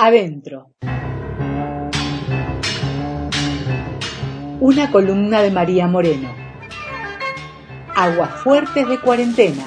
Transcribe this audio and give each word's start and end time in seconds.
Adentro. 0.00 0.70
Una 4.60 4.92
columna 4.92 5.42
de 5.42 5.50
María 5.50 5.88
Moreno. 5.88 6.32
Aguas 7.96 8.40
fuertes 8.44 8.88
de 8.88 9.00
cuarentena. 9.00 9.66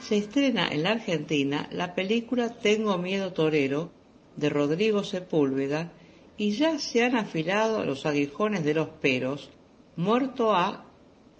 Se 0.00 0.18
estrena 0.18 0.68
en 0.68 0.82
la 0.82 0.90
Argentina 0.90 1.66
la 1.72 1.94
película 1.94 2.50
Tengo 2.50 2.98
miedo 2.98 3.32
torero 3.32 3.90
de 4.36 4.50
Rodrigo 4.50 5.02
Sepúlveda 5.02 5.92
y 6.36 6.50
ya 6.50 6.78
se 6.78 7.06
han 7.06 7.16
afilado 7.16 7.86
los 7.86 8.04
aguijones 8.04 8.64
de 8.64 8.74
los 8.74 8.88
peros 8.88 9.48
muerto 9.96 10.54
a 10.54 10.84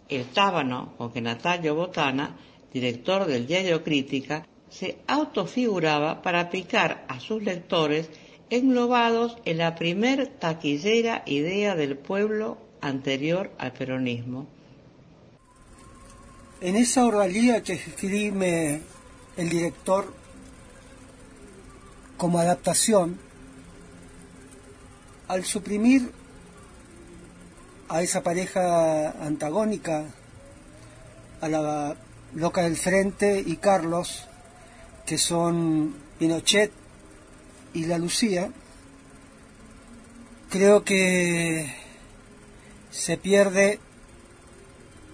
el 0.08 0.26
tábano 0.26 0.94
con 0.96 1.12
que 1.12 1.20
Natalio 1.20 1.74
Botana, 1.74 2.36
director 2.72 3.26
del 3.26 3.46
diario 3.46 3.82
Crítica, 3.82 4.46
se 4.68 4.98
autofiguraba 5.06 6.22
para 6.22 6.50
picar 6.50 7.04
a 7.08 7.20
sus 7.20 7.42
lectores 7.42 8.10
englobados 8.50 9.38
en 9.44 9.58
la 9.58 9.74
primer 9.74 10.26
taquillera 10.26 11.22
idea 11.26 11.74
del 11.74 11.96
pueblo 11.96 12.58
anterior 12.80 13.50
al 13.58 13.72
peronismo. 13.72 14.46
En 16.60 16.76
esa 16.76 17.04
oralía 17.04 17.62
que 17.62 17.74
escribe 17.74 18.80
el 19.36 19.48
director 19.48 20.12
como 22.16 22.38
adaptación, 22.38 23.18
al 25.28 25.44
suprimir 25.44 26.10
a 27.88 28.02
esa 28.02 28.22
pareja 28.22 29.10
antagónica, 29.24 30.04
a 31.40 31.48
la 31.48 31.96
loca 32.34 32.62
del 32.62 32.76
frente 32.76 33.42
y 33.44 33.56
Carlos, 33.56 34.26
que 35.06 35.18
son 35.18 35.94
Pinochet 36.18 36.72
y 37.72 37.86
la 37.86 37.98
Lucía, 37.98 38.50
creo 40.50 40.84
que 40.84 41.74
se 42.90 43.16
pierde 43.16 43.80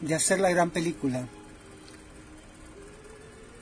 de 0.00 0.14
hacer 0.14 0.40
la 0.40 0.50
gran 0.50 0.70
película. 0.70 1.26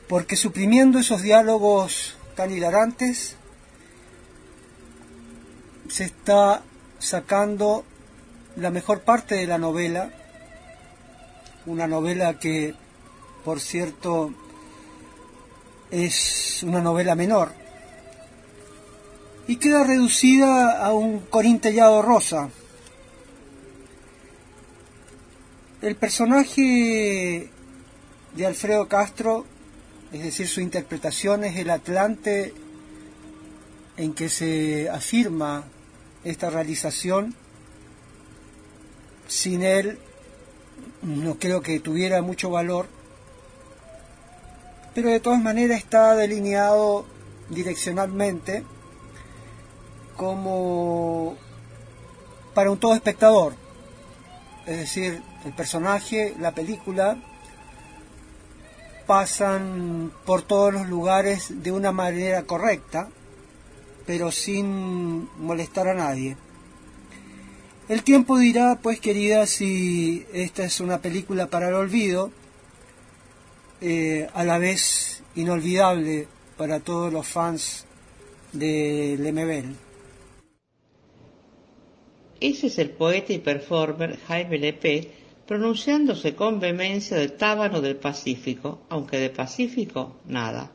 Porque 0.09 0.37
suprimiendo 0.37 0.99
esos 0.99 1.23
diálogos 1.23 2.17
tan 2.35 2.51
hilarantes, 2.51 3.37
se 5.89 6.05
está 6.05 6.63
sacando 6.99 7.85
la 8.59 8.71
mejor 8.71 9.01
parte 9.03 9.37
de 9.37 9.47
la 9.47 9.59
novela, 9.59 10.11
una 11.67 11.87
novela 11.87 12.39
que, 12.39 12.75
por 13.45 13.61
cierto, 13.61 14.35
es 15.91 16.63
una 16.65 16.81
novela 16.81 17.15
menor, 17.15 17.53
y 19.47 19.57
queda 19.57 19.85
reducida 19.85 20.85
a 20.85 20.93
un 20.93 21.21
corintellado 21.21 22.03
rosa. 22.03 22.51
El 25.81 25.95
personaje 25.95 27.51
de 28.35 28.47
Alfredo 28.47 28.89
Castro, 28.89 29.47
es 30.13 30.23
decir, 30.23 30.49
su 30.49 30.61
interpretación 30.61 31.45
es 31.45 31.57
el 31.57 31.71
Atlante 31.71 32.53
en 33.97 34.15
que 34.15 34.29
se 34.29 34.91
afirma 34.91 35.65
esta 36.25 36.51
realización, 36.51 37.35
sin 39.29 39.63
él 39.63 39.99
no 41.03 41.39
creo 41.39 41.61
que 41.61 41.79
tuviera 41.79 42.23
mucho 42.23 42.51
valor, 42.51 42.87
pero 44.95 45.11
de 45.11 45.21
todas 45.21 45.41
maneras 45.41 45.79
está 45.79 46.17
delineado 46.17 47.05
direccionalmente 47.51 48.65
como 50.17 51.37
para 52.55 52.71
un 52.71 52.79
todo 52.79 52.95
espectador. 52.95 53.55
Es 54.67 54.79
decir, 54.79 55.23
el 55.45 55.53
personaje, 55.53 56.35
la 56.41 56.53
película, 56.53 57.17
pasan 59.07 60.13
por 60.27 60.43
todos 60.43 60.73
los 60.73 60.89
lugares 60.89 61.63
de 61.63 61.73
una 61.73 61.93
manera 61.93 62.43
correcta, 62.43 63.09
pero 64.05 64.33
sin 64.33 65.29
molestar 65.39 65.89
a 65.89 65.95
nadie. 65.95 66.37
El 67.89 68.03
tiempo 68.03 68.39
dirá, 68.39 68.79
pues 68.83 69.01
querida, 69.01 69.47
si 69.47 70.27
esta 70.35 70.65
es 70.65 70.79
una 70.81 71.01
película 71.01 71.47
para 71.47 71.69
el 71.69 71.75
olvido, 71.75 72.31
eh, 73.81 74.29
a 74.35 74.45
la 74.45 74.59
vez 74.59 75.23
inolvidable 75.37 76.29
para 76.59 76.81
todos 76.81 77.11
los 77.11 77.27
fans 77.27 77.87
de 78.53 79.17
Lemebel. 79.19 79.75
Ese 82.41 82.67
es 82.67 82.79
el 82.79 82.91
poeta 82.91 83.33
y 83.33 83.39
performer 83.39 84.19
Jaime 84.27 84.59
Lepe 84.59 85.11
pronunciándose 85.47 86.35
con 86.35 86.61
vehemencia 86.61 87.17
de 87.17 87.31
Tábano 87.31 87.81
del 87.81 87.97
Pacífico, 87.97 88.81
aunque 88.91 89.17
de 89.17 89.31
Pacífico 89.31 90.17
nada. 90.27 90.71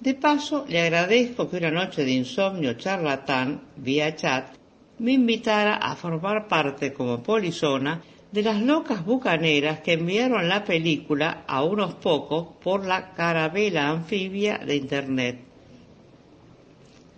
De 0.00 0.14
paso, 0.14 0.66
le 0.68 0.80
agradezco 0.80 1.48
que 1.48 1.58
una 1.58 1.70
noche 1.70 2.04
de 2.04 2.10
insomnio 2.10 2.74
charlatán, 2.74 3.62
vía 3.76 4.16
chat, 4.16 4.63
me 4.98 5.12
invitara 5.12 5.76
a 5.76 5.96
formar 5.96 6.48
parte 6.48 6.92
como 6.92 7.22
polizona 7.22 8.02
de 8.32 8.42
las 8.42 8.60
locas 8.60 9.04
bucaneras 9.04 9.80
que 9.80 9.92
enviaron 9.92 10.48
la 10.48 10.64
película 10.64 11.44
a 11.46 11.62
unos 11.62 11.94
pocos 11.94 12.48
por 12.62 12.84
la 12.84 13.12
carabela 13.12 13.90
anfibia 13.90 14.58
de 14.58 14.76
Internet. 14.76 15.38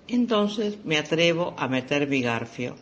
Entonces 0.08 0.78
me 0.84 0.98
atrevo 0.98 1.54
a 1.56 1.68
meter 1.68 2.06
mi 2.06 2.20
garfio. 2.20 2.76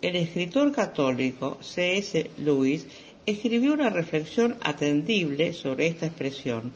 El 0.00 0.16
escritor 0.16 0.72
católico 0.72 1.58
C.S. 1.60 2.30
Lewis 2.38 2.86
escribió 3.26 3.74
una 3.74 3.90
reflexión 3.90 4.56
atendible 4.62 5.52
sobre 5.52 5.88
esta 5.88 6.06
expresión, 6.06 6.72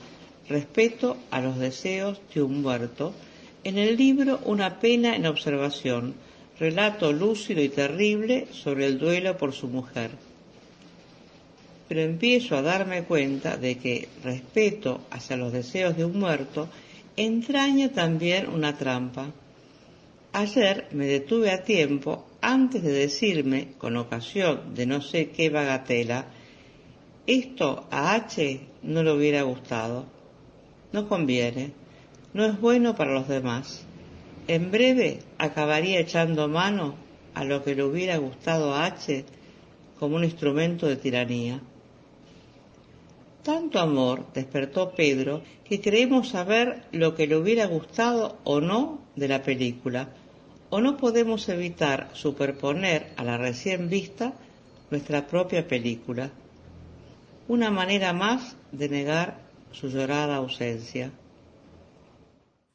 respeto 0.49 1.17
a 1.31 1.41
los 1.41 1.59
deseos 1.59 2.21
de 2.35 2.43
un 2.43 2.61
muerto, 2.63 3.15
en 3.65 3.79
el 3.79 3.97
libro 3.97 4.41
Una 4.45 4.79
pena 4.79 5.17
en 5.17 5.25
observación, 5.27 6.15
relato 6.63 7.13
lúcido 7.13 7.61
y 7.61 7.71
terrible 7.71 8.47
sobre 8.53 8.87
el 8.87 8.97
duelo 8.97 9.37
por 9.37 9.53
su 9.53 9.67
mujer. 9.67 10.13
Pero 11.89 12.03
empiezo 12.03 12.57
a 12.57 12.63
darme 12.63 13.03
cuenta 13.03 13.57
de 13.57 13.79
que 13.79 14.09
respeto 14.23 15.01
hacia 15.11 15.37
los 15.37 15.53
deseos 15.53 15.97
de 15.97 16.05
un 16.05 16.21
muerto 16.21 16.69
entraña 17.17 17.89
también 17.89 18.49
una 18.49 18.79
trampa. 18.79 19.33
Ayer 20.33 20.87
me 20.93 21.07
detuve 21.07 21.51
a 21.51 21.65
tiempo 21.65 22.29
antes 22.41 22.85
de 22.85 22.93
decirme, 22.93 23.73
con 23.77 23.97
ocasión 23.97 24.73
de 24.73 24.87
no 24.87 25.03
sé 25.03 25.31
qué 25.31 25.51
bagatela, 25.51 26.27
esto 27.27 27.89
a 27.91 28.15
H 28.15 28.61
no 28.85 29.03
le 29.03 29.13
hubiera 29.13 29.43
gustado. 29.43 30.07
No 30.93 31.09
conviene, 31.09 31.73
no 32.35 32.45
es 32.45 32.61
bueno 32.61 32.95
para 32.95 33.15
los 33.15 33.27
demás. 33.27 33.85
En 34.49 34.71
breve 34.71 35.21
acabaría 35.39 36.01
echando 36.01 36.49
mano 36.49 36.97
a 37.35 37.45
lo 37.45 37.63
que 37.63 37.75
le 37.75 37.85
hubiera 37.85 38.17
gustado 38.17 38.75
a 38.75 38.87
H 38.87 39.25
como 39.99 40.17
un 40.17 40.25
instrumento 40.25 40.87
de 40.87 40.97
tiranía. 40.97 41.61
Tanto 43.43 43.79
amor 43.79 44.27
despertó 44.35 44.93
Pedro 44.95 45.43
que 45.65 45.81
creemos 45.81 46.29
saber 46.29 46.85
lo 46.93 47.15
que 47.15 47.27
le 47.27 47.37
hubiera 47.37 47.67
gustado 47.67 48.39
o 48.45 48.61
no 48.61 49.01
de 49.17 49.29
la 49.29 49.43
película, 49.43 50.09
o 50.71 50.81
no 50.81 50.97
podemos 50.97 51.49
evitar 51.49 52.11
superponer 52.13 53.13
a 53.17 53.25
la 53.25 53.37
recién 53.37 53.89
vista 53.89 54.35
nuestra 54.91 55.27
propia 55.27 55.67
película. 55.69 56.31
Una 57.49 57.71
manera 57.71 58.13
más 58.13 58.57
de 58.71 58.89
negar 58.89 59.39
su 59.73 59.89
llorada 59.89 60.37
ausencia. 60.37 61.11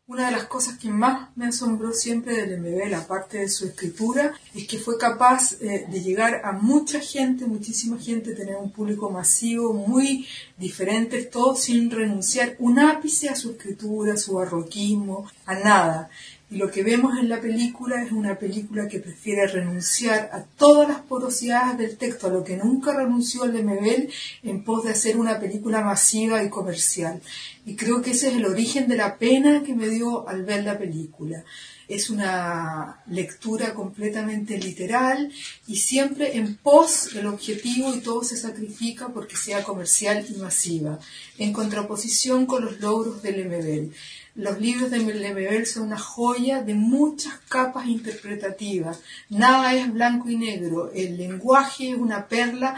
Una 0.10 0.28
de 0.28 0.32
las 0.32 0.46
cosas 0.46 0.78
que 0.78 0.88
más 0.88 1.28
me 1.36 1.48
asombró 1.48 1.92
siempre 1.92 2.38
del 2.38 2.62
MBL, 2.62 2.94
aparte 2.94 3.40
de 3.40 3.50
su 3.50 3.66
escritura, 3.66 4.34
es 4.56 4.66
que 4.66 4.80
fue 4.80 4.98
capaz 4.98 5.58
eh, 5.60 5.86
de 5.92 6.02
llegar 6.02 6.44
a 6.46 6.54
mucha 6.54 7.02
gente, 7.02 7.46
muchísima 7.46 8.00
gente, 8.00 8.34
tener 8.34 8.56
un 8.56 8.72
público 8.72 9.10
masivo, 9.10 9.74
muy 9.74 10.26
diferente, 10.58 11.24
todo 11.24 11.58
sin 11.58 11.92
renunciar 11.92 12.56
un 12.60 12.80
ápice 12.80 13.28
a 13.28 13.36
su 13.36 13.52
escritura, 13.52 14.14
a 14.14 14.18
su 14.18 14.36
barroquismo, 14.36 15.30
a 15.46 15.56
nada. 15.56 16.10
Y 16.50 16.56
lo 16.56 16.72
que 16.72 16.82
vemos 16.82 17.20
en 17.20 17.28
la 17.28 17.42
película 17.42 18.02
es 18.02 18.14
una 18.14 18.40
película 18.40 18.88
que 18.88 19.00
prefiere 19.00 19.48
renunciar 19.48 20.30
a 20.32 20.44
todas 20.44 20.88
las 20.88 21.00
porosidades 21.02 21.78
del 21.78 21.98
texto, 21.98 22.28
a 22.28 22.30
lo 22.30 22.46
que 22.46 22.56
nunca 22.56 22.94
renunció 22.94 23.44
el 23.44 23.54
Lemebel 23.54 24.10
en 24.44 24.64
pos 24.64 24.86
de 24.86 24.92
hacer 24.92 25.18
una 25.18 25.40
película 25.40 25.82
masiva 25.82 26.42
y 26.44 26.50
comercial. 26.50 27.22
Y 27.66 27.76
creo 27.76 28.02
que 28.02 28.12
ese 28.12 28.30
es 28.30 28.36
el 28.36 28.46
origen 28.46 28.88
de 28.88 28.96
la 28.96 29.18
pena 29.18 29.62
que 29.64 29.76
me 29.76 29.90
dio 29.90 30.28
al 30.30 30.46
ver 30.46 30.64
la 30.64 30.78
película. 30.78 31.44
Es 31.88 32.10
una 32.10 33.02
lectura 33.08 33.74
completamente 33.74 34.58
literal 34.58 35.32
y 35.68 35.78
siempre 35.78 36.38
en 36.38 36.56
pos 36.56 37.12
del 37.14 37.28
objetivo 37.28 37.94
y 37.94 38.02
todo 38.02 38.24
se 38.24 38.36
sacrifica 38.38 39.08
porque 39.10 39.36
sea 39.38 39.64
comercial 39.64 40.26
y 40.30 40.38
masiva, 40.38 41.00
en 41.38 41.54
contraposición 41.54 42.46
con 42.46 42.66
los 42.66 42.80
logros 42.80 43.22
del 43.22 43.38
Lemebel. 43.38 43.94
Los 44.36 44.62
libros 44.62 44.92
de 44.92 45.00
Lemebel 45.00 45.66
son 45.66 45.88
una 45.88 45.98
joya 45.98 46.62
de 46.62 46.76
muchas 46.76 47.34
capas 47.50 47.88
interpretativas. 47.88 49.00
Nada 49.30 49.74
es 49.74 49.92
blanco 49.92 50.30
y 50.30 50.38
negro. 50.38 50.92
El 50.94 51.18
lenguaje 51.18 51.90
es 51.90 51.98
una 51.98 52.28
perla 52.28 52.76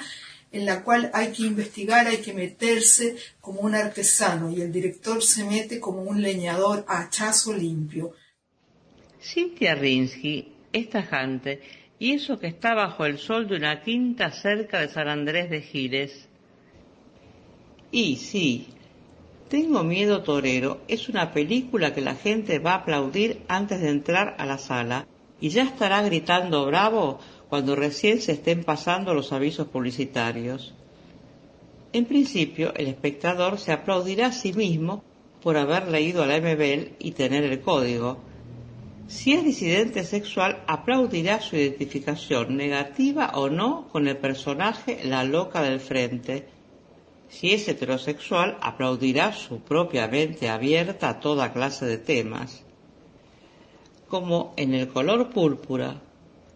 en 0.51 0.65
la 0.65 0.83
cual 0.83 1.11
hay 1.13 1.31
que 1.31 1.43
investigar, 1.43 2.07
hay 2.07 2.17
que 2.17 2.33
meterse 2.33 3.17
como 3.41 3.61
un 3.61 3.75
artesano 3.75 4.49
y 4.49 4.61
el 4.61 4.71
director 4.71 5.21
se 5.21 5.43
mete 5.43 5.79
como 5.79 6.01
un 6.01 6.21
leñador 6.21 6.85
a 6.87 7.01
hachazo 7.01 7.53
limpio. 7.53 8.13
Cynthia 9.21 9.75
Rinsky 9.75 10.53
es 10.71 10.89
tajante 10.89 11.61
y 11.99 12.13
eso 12.13 12.39
que 12.39 12.47
está 12.47 12.73
bajo 12.73 13.05
el 13.05 13.17
sol 13.17 13.47
de 13.47 13.57
una 13.57 13.81
quinta 13.81 14.31
cerca 14.31 14.79
de 14.79 14.89
San 14.89 15.07
Andrés 15.07 15.49
de 15.49 15.61
Giles. 15.61 16.27
Y 17.91 18.15
sí, 18.17 18.67
Tengo 19.49 19.83
miedo 19.83 20.21
torero 20.21 20.81
es 20.87 21.09
una 21.09 21.33
película 21.33 21.95
que 21.95 22.01
la 22.01 22.13
gente 22.13 22.59
va 22.59 22.73
a 22.73 22.81
aplaudir 22.81 23.41
antes 23.47 23.81
de 23.81 23.89
entrar 23.89 24.35
a 24.37 24.45
la 24.45 24.59
sala 24.59 25.07
y 25.41 25.49
ya 25.49 25.63
estará 25.63 26.03
gritando 26.03 26.67
bravo 26.67 27.19
cuando 27.49 27.75
recién 27.75 28.21
se 28.21 28.33
estén 28.33 28.63
pasando 28.63 29.15
los 29.15 29.33
avisos 29.33 29.67
publicitarios. 29.67 30.75
En 31.93 32.05
principio, 32.05 32.75
el 32.75 32.87
espectador 32.87 33.57
se 33.57 33.71
aplaudirá 33.71 34.27
a 34.27 34.31
sí 34.31 34.53
mismo 34.53 35.03
por 35.41 35.57
haber 35.57 35.87
leído 35.87 36.21
a 36.21 36.27
la 36.27 36.39
MBL 36.39 36.93
y 36.99 37.11
tener 37.11 37.43
el 37.43 37.59
código. 37.61 38.19
Si 39.09 39.33
es 39.33 39.43
disidente 39.43 40.03
sexual, 40.03 40.63
aplaudirá 40.67 41.41
su 41.41 41.55
identificación, 41.55 42.55
negativa 42.55 43.31
o 43.33 43.49
no, 43.49 43.87
con 43.91 44.07
el 44.07 44.17
personaje 44.17 44.99
La 45.03 45.23
loca 45.23 45.63
del 45.63 45.79
frente. 45.79 46.45
Si 47.27 47.51
es 47.51 47.67
heterosexual, 47.67 48.59
aplaudirá 48.61 49.33
su 49.33 49.61
propia 49.61 50.07
mente 50.07 50.47
abierta 50.47 51.09
a 51.09 51.19
toda 51.19 51.51
clase 51.53 51.87
de 51.87 51.97
temas. 51.97 52.63
Como 54.07 54.53
en 54.57 54.75
el 54.75 54.89
color 54.89 55.31
púrpura, 55.31 55.99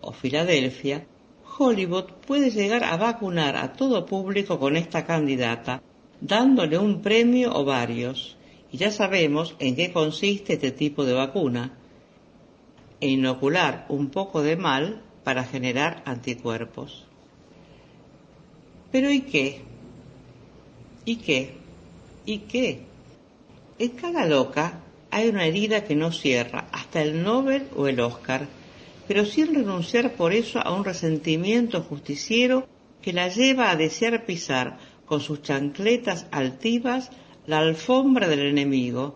o 0.02 0.12
Filadelfia, 0.12 1.08
Hollywood 1.58 2.12
puede 2.28 2.52
llegar 2.52 2.84
a 2.84 2.98
vacunar 2.98 3.58
a 3.58 3.74
todo 3.74 4.06
público 4.06 4.60
con 4.60 4.78
esta 4.78 5.08
candidata, 5.08 5.82
dándole 6.22 6.78
un 6.78 7.02
premio 7.02 7.52
o 7.52 7.66
varios, 7.66 8.38
y 8.72 8.78
ya 8.78 8.92
sabemos 8.92 9.56
en 9.58 9.76
qué 9.76 9.92
consiste 9.92 10.54
este 10.54 10.72
tipo 10.72 11.04
de 11.04 11.14
vacuna, 11.14 11.80
en 13.04 13.10
inocular 13.10 13.86
un 13.90 14.10
poco 14.10 14.42
de 14.42 14.56
mal 14.56 15.02
para 15.24 15.44
generar 15.44 16.02
anticuerpos. 16.06 17.06
Pero 18.92 19.12
¿y 19.12 19.22
qué? 19.22 19.62
¿Y 21.06 21.18
qué? 21.18 21.56
¿Y 22.26 22.40
qué? 22.40 22.84
En 23.80 23.90
cada 23.90 24.26
loca 24.26 24.80
hay 25.12 25.28
una 25.28 25.46
herida 25.46 25.84
que 25.84 25.96
no 25.96 26.12
cierra, 26.12 26.68
hasta 26.72 27.02
el 27.02 27.24
Nobel 27.24 27.68
o 27.76 27.88
el 27.88 28.00
Oscar, 28.00 28.48
pero 29.08 29.26
sin 29.26 29.54
renunciar 29.54 30.14
por 30.14 30.34
eso 30.34 30.60
a 30.60 30.74
un 30.74 30.86
resentimiento 30.86 31.82
justiciero 31.82 32.68
que 33.02 33.14
la 33.14 33.28
lleva 33.28 33.70
a 33.70 33.76
desear 33.76 34.26
pisar 34.26 34.78
con 35.06 35.20
sus 35.20 35.42
chancletas 35.42 36.26
altivas 36.32 37.12
la 37.46 37.60
alfombra 37.60 38.28
del 38.30 38.48
enemigo, 38.48 39.16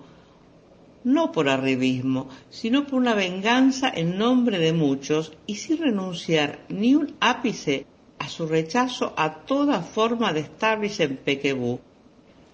no 1.07 1.31
por 1.31 1.47
arribismo, 1.47 2.27
sino 2.49 2.85
por 2.85 2.95
una 2.95 3.15
venganza 3.15 3.89
en 3.89 4.17
nombre 4.17 4.59
de 4.59 4.73
muchos 4.73 5.31
y 5.47 5.55
sin 5.55 5.77
renunciar 5.77 6.59
ni 6.67 6.95
un 6.95 7.15
ápice 7.21 7.85
a 8.19 8.27
su 8.27 8.45
rechazo 8.45 9.13
a 9.15 9.45
toda 9.45 9.81
forma 9.81 10.33
de 10.33 10.45
en 10.99 11.15
pequebú, 11.15 11.79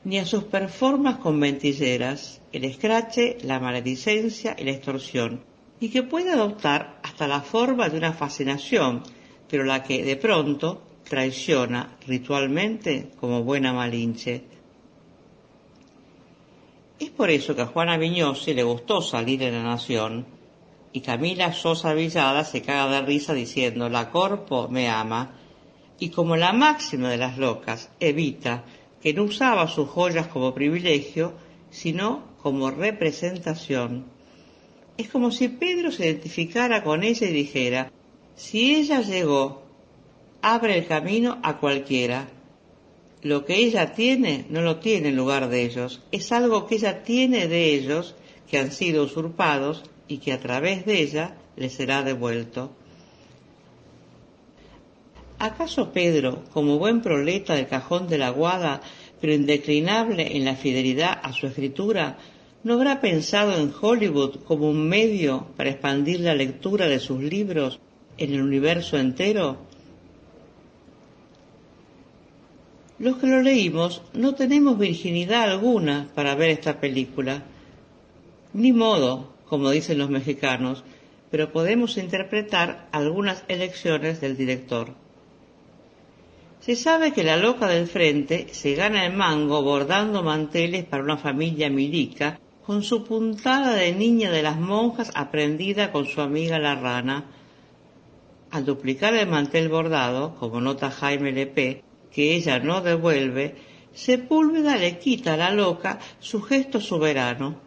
ni 0.03 0.19
a 0.19 0.25
sus 0.27 0.43
performas 0.43 1.17
conventilleras, 1.17 2.41
el 2.51 2.65
escrache, 2.65 3.37
la 3.41 3.59
maledicencia 3.59 4.55
y 4.59 4.65
la 4.65 4.71
extorsión, 4.71 5.41
y 5.79 5.89
que 5.89 6.03
puede 6.03 6.31
adoptar 6.31 6.99
hasta 7.01 7.27
la 7.27 7.41
forma 7.41 7.89
de 7.89 7.97
una 7.97 8.13
fascinación, 8.13 9.01
pero 9.49 9.63
la 9.63 9.81
que 9.81 10.03
de 10.03 10.15
pronto 10.15 10.83
traiciona 11.09 11.97
ritualmente 12.05 13.09
como 13.19 13.43
buena 13.43 13.73
malinche. 13.73 14.43
Es 16.99 17.09
por 17.09 17.29
eso 17.29 17.55
que 17.55 17.63
a 17.63 17.67
Juana 17.67 17.97
Viñosi 17.97 18.53
le 18.53 18.63
gustó 18.63 19.01
salir 19.01 19.43
en 19.43 19.53
la 19.53 19.63
Nación, 19.63 20.25
y 20.91 21.01
Camila 21.01 21.53
Sosa 21.53 21.93
Villada 21.93 22.45
se 22.45 22.61
caga 22.61 22.89
de 22.89 23.01
risa 23.01 23.33
diciendo 23.33 23.89
la 23.89 24.11
corpo 24.11 24.67
me 24.69 24.89
ama, 24.89 25.35
y 25.99 26.09
como 26.09 26.35
la 26.35 26.53
máxima 26.53 27.09
de 27.09 27.17
las 27.17 27.37
locas 27.37 27.91
evita 27.99 28.63
que 29.01 29.13
no 29.13 29.23
usaba 29.23 29.67
sus 29.67 29.89
joyas 29.89 30.27
como 30.27 30.53
privilegio, 30.53 31.33
sino 31.69 32.23
como 32.41 32.71
representación 32.71 34.13
es 34.97 35.09
como 35.09 35.31
si 35.31 35.47
Pedro 35.47 35.91
se 35.91 36.05
identificara 36.05 36.83
con 36.83 37.03
ella 37.03 37.27
y 37.27 37.31
dijera, 37.31 37.91
si 38.35 38.75
ella 38.75 39.01
llegó, 39.01 39.63
abre 40.41 40.77
el 40.77 40.87
camino 40.87 41.39
a 41.41 41.57
cualquiera. 41.57 42.27
Lo 43.23 43.45
que 43.45 43.55
ella 43.55 43.93
tiene 43.93 44.45
no 44.49 44.61
lo 44.61 44.77
tiene 44.77 45.09
en 45.09 45.15
lugar 45.15 45.49
de 45.49 45.63
ellos, 45.63 46.01
es 46.11 46.31
algo 46.31 46.67
que 46.67 46.75
ella 46.75 47.03
tiene 47.03 47.47
de 47.47 47.73
ellos, 47.73 48.15
que 48.49 48.59
han 48.59 48.71
sido 48.71 49.03
usurpados 49.03 49.83
y 50.07 50.17
que 50.17 50.33
a 50.33 50.39
través 50.39 50.85
de 50.85 51.01
ella 51.01 51.37
le 51.55 51.69
será 51.69 52.03
devuelto. 52.03 52.71
¿Acaso 55.39 55.91
Pedro, 55.91 56.43
como 56.53 56.77
buen 56.77 57.01
proleta 57.01 57.55
del 57.55 57.67
cajón 57.67 58.07
de 58.07 58.17
la 58.17 58.29
guada, 58.29 58.81
pero 59.19 59.33
indeclinable 59.33 60.37
en 60.37 60.45
la 60.45 60.55
fidelidad 60.55 61.19
a 61.23 61.33
su 61.33 61.47
escritura, 61.47 62.17
¿No 62.63 62.75
habrá 62.75 63.01
pensado 63.01 63.57
en 63.57 63.73
Hollywood 63.81 64.37
como 64.45 64.69
un 64.69 64.87
medio 64.87 65.47
para 65.57 65.69
expandir 65.69 66.21
la 66.21 66.33
lectura 66.33 66.87
de 66.87 66.99
sus 66.99 67.21
libros 67.21 67.81
en 68.17 68.33
el 68.33 68.41
universo 68.41 68.97
entero? 68.97 69.57
Los 72.99 73.17
que 73.17 73.27
lo 73.27 73.41
leímos 73.41 74.01
no 74.13 74.35
tenemos 74.35 74.77
virginidad 74.77 75.43
alguna 75.43 76.09
para 76.13 76.35
ver 76.35 76.51
esta 76.51 76.79
película. 76.79 77.43
Ni 78.53 78.71
modo, 78.71 79.33
como 79.47 79.71
dicen 79.71 79.97
los 79.97 80.09
mexicanos, 80.09 80.83
pero 81.31 81.51
podemos 81.51 81.97
interpretar 81.97 82.87
algunas 82.91 83.43
elecciones 83.47 84.21
del 84.21 84.37
director. 84.37 84.93
Se 86.59 86.75
sabe 86.75 87.11
que 87.11 87.23
la 87.23 87.37
loca 87.37 87.67
del 87.67 87.87
frente 87.87 88.47
se 88.51 88.75
gana 88.75 89.05
el 89.05 89.13
mango 89.13 89.63
bordando 89.63 90.21
manteles 90.23 90.85
para 90.85 91.03
una 91.03 91.17
familia 91.17 91.69
milica 91.69 92.39
con 92.65 92.83
su 92.83 93.03
puntada 93.03 93.73
de 93.73 93.91
niña 93.93 94.31
de 94.31 94.43
las 94.43 94.57
monjas 94.57 95.11
aprendida 95.15 95.91
con 95.91 96.05
su 96.05 96.21
amiga 96.21 96.59
la 96.59 96.75
rana. 96.75 97.25
Al 98.51 98.63
duplicar 98.63 99.15
el 99.15 99.27
mantel 99.27 99.67
bordado, 99.67 100.35
como 100.35 100.61
nota 100.61 100.91
Jaime 100.91 101.31
Lepe, 101.31 101.83
que 102.13 102.35
ella 102.35 102.59
no 102.59 102.81
devuelve, 102.81 103.55
Sepúlveda 103.93 104.75
le 104.77 104.97
quita 104.97 105.33
a 105.33 105.37
la 105.37 105.51
loca 105.51 105.99
su 106.19 106.41
gesto 106.41 106.81
soberano. 106.81 107.59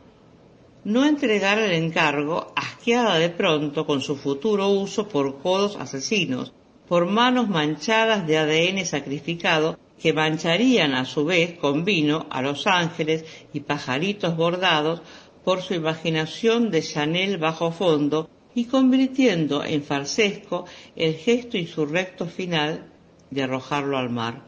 No 0.85 1.05
entregar 1.05 1.59
el 1.59 1.73
encargo, 1.73 2.53
asqueada 2.57 3.19
de 3.19 3.29
pronto 3.29 3.87
con 3.87 4.01
su 4.01 4.17
futuro 4.17 4.69
uso 4.69 5.09
por 5.09 5.39
codos 5.41 5.77
asesinos, 5.77 6.53
por 6.89 7.07
manos 7.07 7.49
manchadas 7.49 8.27
de 8.27 8.39
ADN 8.39 8.85
sacrificado 8.87 9.79
que 10.01 10.13
mancharían 10.13 10.95
a 10.95 11.05
su 11.05 11.25
vez 11.25 11.59
con 11.59 11.85
vino 11.85 12.27
a 12.31 12.43
los 12.43 12.67
ángeles 12.67 13.25
y 13.53 13.61
pajaritos 13.61 14.37
bordados 14.37 15.01
por 15.45 15.63
su 15.63 15.75
imaginación 15.75 16.71
de 16.71 16.83
Chanel 16.83 17.39
bajo 17.39 17.71
fondo 17.71 18.29
y 18.55 18.65
convirtiendo 18.67 19.65
en 19.65 19.83
farsesco 19.83 20.67
el 20.97 21.15
gesto 21.15 21.57
insurrecto 21.57 22.27
final 22.27 22.93
de 23.31 23.43
arrojarlo 23.43 23.99
al 23.99 24.11
mar. 24.11 24.43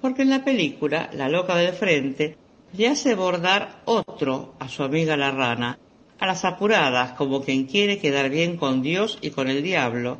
Porque 0.00 0.22
en 0.22 0.30
la 0.30 0.44
película, 0.44 1.10
la 1.12 1.28
loca 1.28 1.56
del 1.56 1.74
frente 1.74 2.36
le 2.72 2.88
hace 2.88 3.14
bordar 3.14 3.80
otro 3.84 4.54
a 4.58 4.68
su 4.68 4.82
amiga 4.82 5.16
la 5.16 5.30
rana, 5.30 5.78
a 6.18 6.26
las 6.26 6.44
apuradas 6.44 7.12
como 7.12 7.42
quien 7.42 7.66
quiere 7.66 7.98
quedar 7.98 8.30
bien 8.30 8.56
con 8.56 8.82
Dios 8.82 9.18
y 9.20 9.30
con 9.30 9.48
el 9.48 9.62
diablo, 9.62 10.18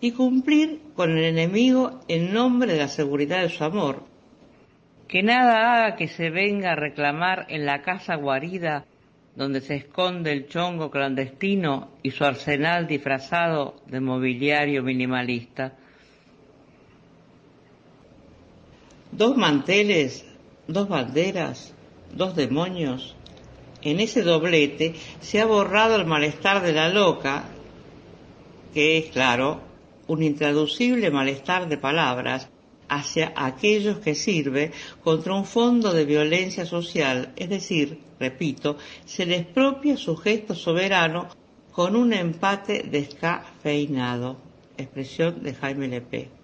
y 0.00 0.12
cumplir 0.12 0.80
con 0.96 1.16
el 1.16 1.24
enemigo 1.24 2.00
en 2.08 2.32
nombre 2.32 2.72
de 2.72 2.78
la 2.78 2.88
seguridad 2.88 3.42
de 3.42 3.50
su 3.50 3.62
amor. 3.62 4.04
Que 5.06 5.22
nada 5.22 5.74
haga 5.74 5.96
que 5.96 6.08
se 6.08 6.30
venga 6.30 6.72
a 6.72 6.76
reclamar 6.76 7.46
en 7.48 7.66
la 7.66 7.82
casa 7.82 8.16
guarida 8.16 8.84
donde 9.34 9.60
se 9.60 9.76
esconde 9.76 10.32
el 10.32 10.46
chongo 10.46 10.90
clandestino 10.90 11.92
y 12.02 12.10
su 12.10 12.24
arsenal 12.24 12.86
disfrazado 12.86 13.76
de 13.86 14.00
mobiliario 14.00 14.82
minimalista. 14.82 15.72
Dos 19.12 19.36
manteles, 19.36 20.24
dos 20.66 20.88
banderas, 20.88 21.74
dos 22.14 22.34
demonios, 22.34 23.14
en 23.82 24.00
ese 24.00 24.22
doblete 24.22 24.94
se 25.20 25.40
ha 25.40 25.44
borrado 25.44 25.96
el 25.96 26.06
malestar 26.06 26.62
de 26.62 26.72
la 26.72 26.88
loca, 26.88 27.44
que 28.72 28.96
es, 28.96 29.10
claro, 29.10 29.60
un 30.06 30.22
intraducible 30.22 31.10
malestar 31.10 31.68
de 31.68 31.76
palabras 31.76 32.48
hacia 32.88 33.34
aquellos 33.36 33.98
que 33.98 34.14
sirve 34.14 34.72
contra 35.04 35.34
un 35.34 35.44
fondo 35.44 35.92
de 35.92 36.06
violencia 36.06 36.64
social, 36.64 37.32
es 37.36 37.50
decir, 37.50 37.98
repito, 38.18 38.78
se 39.04 39.26
les 39.26 39.44
propia 39.44 39.98
su 39.98 40.16
gesto 40.16 40.54
soberano 40.54 41.28
con 41.70 41.96
un 41.96 42.14
empate 42.14 42.82
descafeinado. 42.90 44.38
Expresión 44.78 45.42
de 45.42 45.54
Jaime 45.54 45.88
Lepe. 45.88 46.41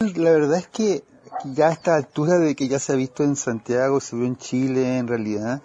La 0.00 0.30
verdad 0.30 0.56
es 0.56 0.66
que 0.66 1.04
ya 1.44 1.68
a 1.68 1.72
esta 1.72 1.94
altura 1.94 2.38
de 2.38 2.56
que 2.56 2.68
ya 2.68 2.78
se 2.78 2.94
ha 2.94 2.96
visto 2.96 3.22
en 3.22 3.36
Santiago, 3.36 4.00
se 4.00 4.16
vio 4.16 4.24
en 4.24 4.38
Chile 4.38 4.96
en 4.96 5.06
realidad, 5.06 5.60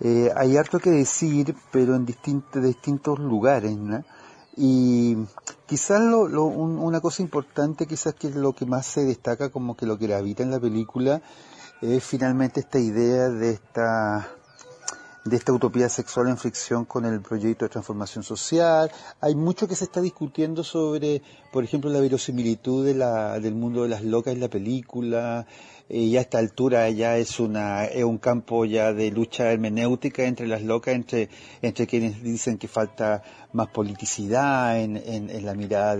eh, 0.00 0.30
hay 0.36 0.58
harto 0.58 0.80
que 0.80 0.90
decir, 0.90 1.56
pero 1.72 1.94
en 1.94 2.04
distintos, 2.04 2.62
distintos 2.62 3.18
lugares, 3.18 3.74
¿no? 3.78 4.04
Y 4.54 5.16
quizás 5.66 6.02
lo, 6.02 6.44
una 6.44 7.00
cosa 7.00 7.22
importante, 7.22 7.86
quizás 7.86 8.12
que 8.12 8.28
lo 8.28 8.52
que 8.52 8.66
más 8.66 8.84
se 8.84 9.02
destaca 9.06 9.48
como 9.48 9.74
que 9.74 9.86
lo 9.86 9.98
que 9.98 10.12
habita 10.14 10.42
en 10.42 10.50
la 10.50 10.60
película 10.60 11.22
es 11.80 12.04
finalmente 12.04 12.60
esta 12.60 12.78
idea 12.78 13.30
de 13.30 13.52
esta 13.52 14.28
de 15.24 15.36
esta 15.36 15.52
utopía 15.52 15.88
sexual 15.88 16.28
en 16.28 16.38
fricción 16.38 16.84
con 16.84 17.04
el 17.04 17.20
proyecto 17.20 17.64
de 17.64 17.68
transformación 17.68 18.24
social. 18.24 18.90
Hay 19.20 19.34
mucho 19.34 19.68
que 19.68 19.76
se 19.76 19.84
está 19.84 20.00
discutiendo 20.00 20.64
sobre, 20.64 21.22
por 21.52 21.62
ejemplo, 21.62 21.90
la 21.90 22.00
verosimilitud 22.00 22.86
de 22.86 22.94
la, 22.94 23.38
del 23.38 23.54
mundo 23.54 23.82
de 23.82 23.90
las 23.90 24.02
locas 24.02 24.32
en 24.32 24.40
la 24.40 24.48
película. 24.48 25.46
y 25.88 26.16
a 26.16 26.20
esta 26.20 26.38
altura 26.38 26.88
ya 26.90 27.18
es 27.18 27.40
una 27.40 27.84
es 27.84 28.04
un 28.04 28.18
campo 28.18 28.64
ya 28.64 28.92
de 28.92 29.10
lucha 29.10 29.50
hermenéutica 29.52 30.22
entre 30.24 30.46
las 30.46 30.62
locas, 30.62 30.94
entre, 30.94 31.28
entre 31.62 31.86
quienes 31.86 32.22
dicen 32.22 32.58
que 32.58 32.68
falta 32.68 33.22
más 33.52 33.68
politicidad 33.68 34.80
en, 34.80 34.96
en, 34.96 35.44
la 35.44 35.54
mirada 35.54 35.96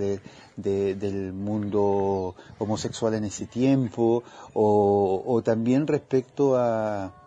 del 0.55 1.33
mundo 1.33 2.35
homosexual 2.57 3.13
en 3.15 3.25
ese 3.25 3.47
tiempo, 3.47 4.23
o, 4.53 5.23
o 5.25 5.41
también 5.41 5.87
respecto 5.87 6.55
a, 6.57 7.20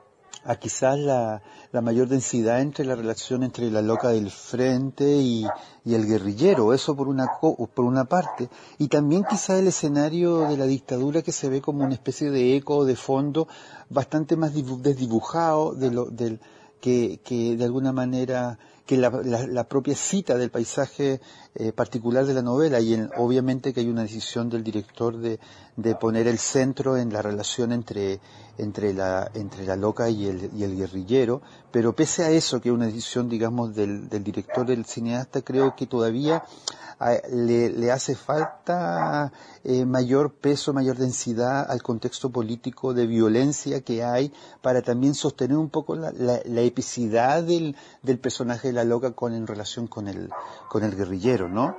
a 0.44 0.56
quizás 0.56 0.98
la, 0.98 1.42
la 1.72 1.80
mayor 1.80 2.08
densidad 2.08 2.60
entre 2.60 2.84
la 2.84 2.94
relación 2.94 3.42
entre 3.42 3.70
la 3.70 3.82
loca 3.82 4.08
del 4.08 4.30
frente 4.30 5.04
y, 5.04 5.46
el 5.84 6.06
guerrillero, 6.06 6.72
eso 6.72 6.96
por 6.96 7.08
una, 7.08 7.26
por 7.40 7.84
una 7.84 8.04
parte, 8.04 8.48
y 8.78 8.88
también 8.88 9.24
quizá 9.28 9.58
el 9.58 9.66
escenario 9.66 10.48
de 10.48 10.56
la 10.56 10.66
dictadura 10.66 11.22
que 11.22 11.32
se 11.32 11.48
ve 11.48 11.60
como 11.60 11.84
una 11.84 11.94
especie 11.94 12.30
de 12.30 12.56
eco 12.56 12.84
de 12.84 12.96
fondo 12.96 13.48
bastante 13.90 14.36
más 14.36 14.52
desdibujado 14.54 15.74
de 15.74 15.90
lo, 15.90 16.06
del, 16.06 16.40
que, 16.80 17.20
que 17.24 17.56
de 17.56 17.64
alguna 17.64 17.92
manera 17.92 18.58
que 18.86 18.96
la, 18.98 19.10
la, 19.10 19.64
propia 19.64 19.94
cita 19.94 20.36
del 20.36 20.50
paisaje 20.50 21.20
eh, 21.54 21.72
particular 21.72 22.26
de 22.26 22.34
la 22.34 22.42
novela 22.42 22.80
y 22.80 22.94
obviamente 23.16 23.72
que 23.72 23.80
hay 23.80 23.88
una 23.88 24.02
decisión 24.02 24.50
del 24.50 24.62
director 24.62 25.16
de, 25.16 25.40
de, 25.76 25.94
poner 25.94 26.26
el 26.26 26.38
centro 26.38 26.98
en 26.98 27.10
la 27.10 27.22
relación 27.22 27.72
entre, 27.72 28.20
entre, 28.58 28.92
la, 28.92 29.30
entre 29.34 29.64
la 29.64 29.76
loca 29.76 30.10
y 30.10 30.26
el, 30.26 30.50
y 30.54 30.64
el 30.64 30.76
guerrillero, 30.76 31.40
pero 31.72 31.94
pese 31.94 32.24
a 32.24 32.30
eso, 32.30 32.60
que 32.60 32.68
es 32.68 32.74
una 32.74 32.86
decisión, 32.86 33.28
digamos, 33.28 33.74
del, 33.74 34.08
del 34.08 34.22
director, 34.22 34.66
del 34.66 34.84
cineasta, 34.84 35.40
creo 35.40 35.74
que 35.74 35.86
todavía 35.86 36.44
le, 37.30 37.90
hace 37.90 38.14
falta 38.14 39.32
eh, 39.62 39.84
mayor 39.84 40.32
peso, 40.32 40.72
mayor 40.72 40.96
densidad 40.96 41.70
al 41.70 41.82
contexto 41.82 42.30
político 42.30 42.94
de 42.94 43.06
violencia 43.06 43.82
que 43.82 44.02
hay 44.02 44.32
para 44.62 44.82
también 44.82 45.14
sostener 45.14 45.56
un 45.56 45.70
poco 45.70 45.96
la, 45.96 46.12
la, 46.12 46.60
epicidad 46.60 47.42
del, 47.42 47.76
del, 48.02 48.18
personaje 48.18 48.72
la 48.74 48.84
loca 48.84 49.12
con 49.12 49.32
en 49.34 49.46
relación 49.46 49.86
con 49.86 50.08
el, 50.08 50.30
con 50.68 50.84
el 50.84 50.94
guerrillero, 50.96 51.48
¿no? 51.48 51.76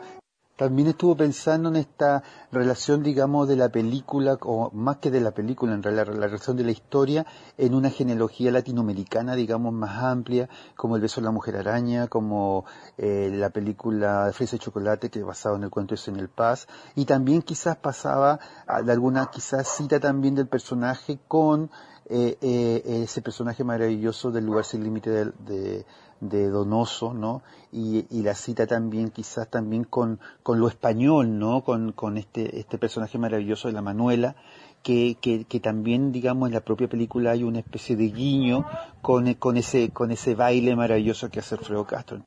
También 0.55 0.87
estuvo 0.87 1.17
pensando 1.17 1.67
en 1.67 1.75
esta 1.75 2.23
relación, 2.49 3.03
digamos, 3.03 3.45
de 3.49 3.57
la 3.57 3.67
película, 3.67 4.37
o 4.39 4.71
más 4.71 4.97
que 4.97 5.11
de 5.11 5.19
la 5.19 5.31
película, 5.31 5.73
en 5.73 5.83
realidad, 5.83 6.07
la 6.07 6.27
relación 6.27 6.55
de 6.55 6.63
la 6.63 6.71
historia 6.71 7.25
en 7.57 7.73
una 7.73 7.89
genealogía 7.89 8.51
latinoamericana, 8.51 9.35
digamos, 9.35 9.73
más 9.73 10.01
amplia, 10.01 10.47
como 10.77 10.95
El 10.95 11.01
beso 11.01 11.19
de 11.19 11.25
la 11.25 11.31
mujer 11.31 11.57
araña, 11.57 12.07
como 12.07 12.63
eh, 12.97 13.29
la 13.33 13.49
película 13.49 14.31
Fresa 14.31 14.55
y 14.55 14.59
Chocolate, 14.59 15.09
que 15.09 15.21
basado 15.23 15.57
en 15.57 15.63
el 15.63 15.69
cuento 15.69 15.95
es 15.95 16.07
en 16.07 16.15
el 16.15 16.29
Paz, 16.29 16.69
y 16.95 17.03
también 17.03 17.41
quizás 17.41 17.75
pasaba 17.75 18.39
de 18.81 18.91
alguna, 18.93 19.29
quizás 19.29 19.67
cita 19.67 19.99
también 19.99 20.35
del 20.35 20.47
personaje 20.47 21.19
con 21.27 21.69
eh, 22.09 22.37
eh, 22.41 23.03
ese 23.03 23.21
personaje 23.21 23.63
maravilloso 23.63 24.31
del 24.31 24.45
lugar 24.45 24.65
sin 24.65 24.83
límite 24.83 25.09
de 25.09 25.85
de 26.19 26.49
Donoso, 26.49 27.13
¿no? 27.13 27.43
Y, 27.71 28.05
la 28.23 28.35
cita 28.35 28.65
también, 28.67 29.09
quizás 29.09 29.49
también 29.49 29.83
con, 29.83 30.19
con 30.43 30.59
lo 30.59 30.67
español, 30.67 31.37
¿no? 31.37 31.63
Con, 31.63 31.91
con 31.91 32.17
este, 32.17 32.59
este 32.59 32.77
personaje 32.77 33.17
maravilloso 33.17 33.67
de 33.67 33.73
la 33.73 33.81
Manuela, 33.81 34.35
que, 34.81 35.17
que, 35.19 35.45
que, 35.45 35.59
también, 35.59 36.11
digamos, 36.11 36.47
en 36.47 36.53
la 36.53 36.61
propia 36.61 36.87
película 36.87 37.31
hay 37.31 37.43
una 37.43 37.59
especie 37.59 37.95
de 37.95 38.09
guiño 38.09 38.65
con, 39.01 39.33
con, 39.35 39.57
ese, 39.57 39.89
con 39.89 40.11
ese 40.11 40.35
baile 40.35 40.75
maravilloso 40.75 41.29
que 41.29 41.39
hace 41.39 41.55
Alfredo 41.55 41.85
Castro. 41.85 42.25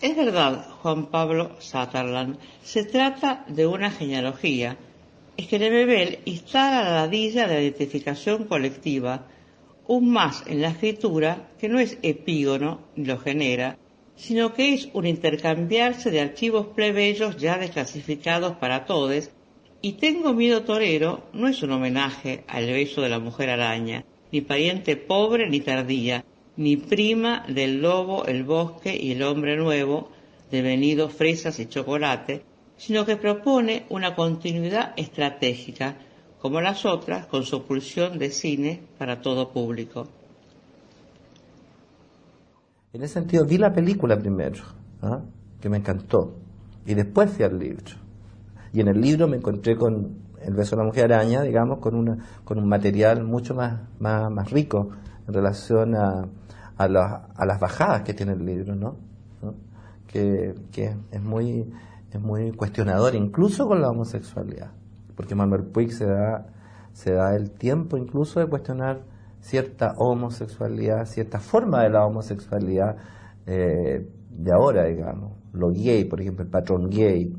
Es 0.00 0.16
verdad, 0.16 0.66
Juan 0.82 1.06
Pablo 1.06 1.52
Sutherland, 1.60 2.38
se 2.62 2.84
trata 2.84 3.44
de 3.48 3.66
una 3.66 3.90
genealogía. 3.90 4.76
Es 5.36 5.48
que 5.48 5.58
Bebel 5.58 6.20
instala 6.26 6.84
la 6.84 6.92
ladilla 6.92 7.48
de 7.48 7.54
la 7.54 7.62
identificación 7.62 8.44
colectiva. 8.44 9.26
Un 9.86 10.10
más 10.10 10.44
en 10.46 10.62
la 10.62 10.68
escritura 10.68 11.50
que 11.58 11.68
no 11.68 11.78
es 11.78 11.98
epígono 12.02 12.80
ni 12.96 13.04
lo 13.04 13.18
genera, 13.18 13.76
sino 14.16 14.54
que 14.54 14.74
es 14.74 14.88
un 14.92 15.06
intercambiarse 15.06 16.10
de 16.10 16.20
archivos 16.20 16.68
plebeyos 16.68 17.36
ya 17.36 17.58
desclasificados 17.58 18.56
para 18.56 18.86
todos, 18.86 19.30
y 19.82 19.92
Tengo 19.94 20.32
miedo 20.32 20.62
torero 20.62 21.24
no 21.34 21.46
es 21.46 21.62
un 21.62 21.72
homenaje 21.72 22.44
al 22.48 22.64
beso 22.66 23.02
de 23.02 23.10
la 23.10 23.18
mujer 23.18 23.50
araña, 23.50 24.06
ni 24.32 24.40
pariente 24.40 24.96
pobre 24.96 25.50
ni 25.50 25.60
tardía, 25.60 26.24
ni 26.56 26.78
prima 26.78 27.44
del 27.48 27.82
lobo, 27.82 28.24
el 28.24 28.44
bosque 28.44 28.96
y 28.96 29.12
el 29.12 29.22
hombre 29.22 29.56
nuevo, 29.56 30.10
devenido 30.50 31.10
fresas 31.10 31.58
y 31.60 31.66
chocolate, 31.66 32.42
sino 32.76 33.04
que 33.04 33.16
propone 33.16 33.86
una 33.90 34.14
continuidad 34.14 34.92
estratégica 34.96 35.96
como 36.40 36.60
las 36.60 36.84
otras, 36.84 37.26
con 37.26 37.44
su 37.44 37.64
pulsión 37.64 38.18
de 38.18 38.30
cine 38.30 38.82
para 38.98 39.22
todo 39.22 39.50
público. 39.50 40.06
En 42.92 43.02
ese 43.02 43.14
sentido, 43.14 43.46
vi 43.46 43.56
la 43.56 43.72
película 43.72 44.18
primero, 44.18 44.62
¿ah? 45.00 45.22
que 45.60 45.70
me 45.70 45.78
encantó, 45.78 46.34
y 46.84 46.94
después 46.94 47.30
fui 47.30 47.44
al 47.44 47.58
libro. 47.58 47.96
Y 48.74 48.80
en 48.80 48.88
el 48.88 49.00
libro 49.00 49.26
me 49.28 49.36
encontré 49.36 49.76
con 49.76 50.18
El 50.42 50.52
beso 50.52 50.76
de 50.76 50.82
la 50.82 50.86
mujer 50.86 51.12
araña, 51.12 51.42
digamos, 51.42 51.78
con, 51.78 51.94
una, 51.94 52.18
con 52.44 52.58
un 52.58 52.68
material 52.68 53.24
mucho 53.24 53.54
más, 53.54 53.80
más, 53.98 54.50
rico 54.50 54.90
en 55.26 55.32
relación 55.32 55.94
a, 55.94 56.28
a, 56.76 56.88
las 56.88 57.60
bajadas 57.60 58.02
que 58.02 58.12
tiene 58.12 58.32
el 58.32 58.44
libro, 58.44 58.74
¿no? 58.74 58.96
Que, 60.06 60.54
que 60.70 60.94
es, 61.10 61.22
muy, 61.22 61.72
es 62.14 62.22
muy 62.22 62.52
cuestionador, 62.52 63.14
incluso 63.14 63.66
con 63.66 63.80
la 63.80 63.90
homosexualidad 63.90 64.70
porque 65.14 65.34
Manuel 65.34 65.64
Puig 65.64 65.92
se 65.92 66.06
da, 66.06 66.46
se 66.92 67.12
da 67.12 67.34
el 67.34 67.52
tiempo 67.52 67.96
incluso 67.96 68.40
de 68.40 68.46
cuestionar 68.46 69.02
cierta 69.40 69.94
homosexualidad, 69.98 71.04
cierta 71.06 71.38
forma 71.38 71.82
de 71.82 71.90
la 71.90 72.04
homosexualidad 72.06 72.96
eh, 73.46 74.08
de 74.30 74.52
ahora, 74.52 74.86
digamos. 74.86 75.32
Lo 75.52 75.70
gay, 75.70 76.04
por 76.04 76.20
ejemplo, 76.20 76.44
el 76.44 76.50
patrón 76.50 76.88
gay. 76.88 77.32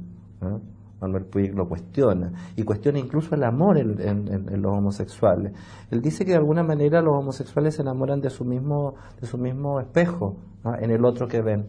Manuel 1.01 1.25
Puig 1.25 1.53
lo 1.53 1.67
cuestiona 1.67 2.32
y 2.55 2.63
cuestiona 2.63 3.00
incluso 3.00 3.36
el 3.36 3.44
amor 3.44 3.77
en, 3.77 4.62
los 4.62 4.74
homosexuales. 4.74 5.51
Él 5.91 6.01
dice 6.01 6.24
que 6.24 6.32
de 6.32 6.38
alguna 6.38 6.63
manera 6.63 7.01
los 7.01 7.15
homosexuales 7.15 7.75
se 7.75 7.82
enamoran 7.82 8.22
de 8.22 8.29
su 8.29 8.46
mismo, 8.46 8.96
de 9.20 9.27
su 9.27 9.38
mismo 9.38 9.79
espejo 9.82 10.38
en 10.79 10.91
el 10.91 11.03
otro 11.03 11.27
que 11.27 11.41
ven, 11.41 11.67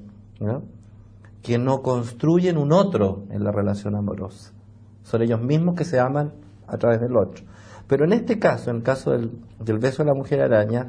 que 1.47 1.59
no 1.59 1.81
construyen 1.81 2.59
un 2.59 2.73
otro 2.73 3.23
en 3.31 3.45
la 3.45 3.53
relación 3.53 3.95
amorosa. 3.95 4.53
Son 5.05 5.23
ellos 5.23 5.41
mismos 5.41 5.76
que 5.76 5.85
se 5.85 6.00
aman 6.00 6.33
a 6.67 6.76
través 6.76 7.00
del 7.00 7.17
otro. 7.17 7.45
Pero 7.87 8.05
en 8.05 8.12
este 8.12 8.41
caso, 8.41 8.71
en 8.71 8.79
el 8.79 8.83
caso 8.83 9.12
del, 9.12 9.31
beso 9.79 10.03
de 10.03 10.09
la 10.09 10.15
mujer 10.15 10.41
araña, 10.41 10.88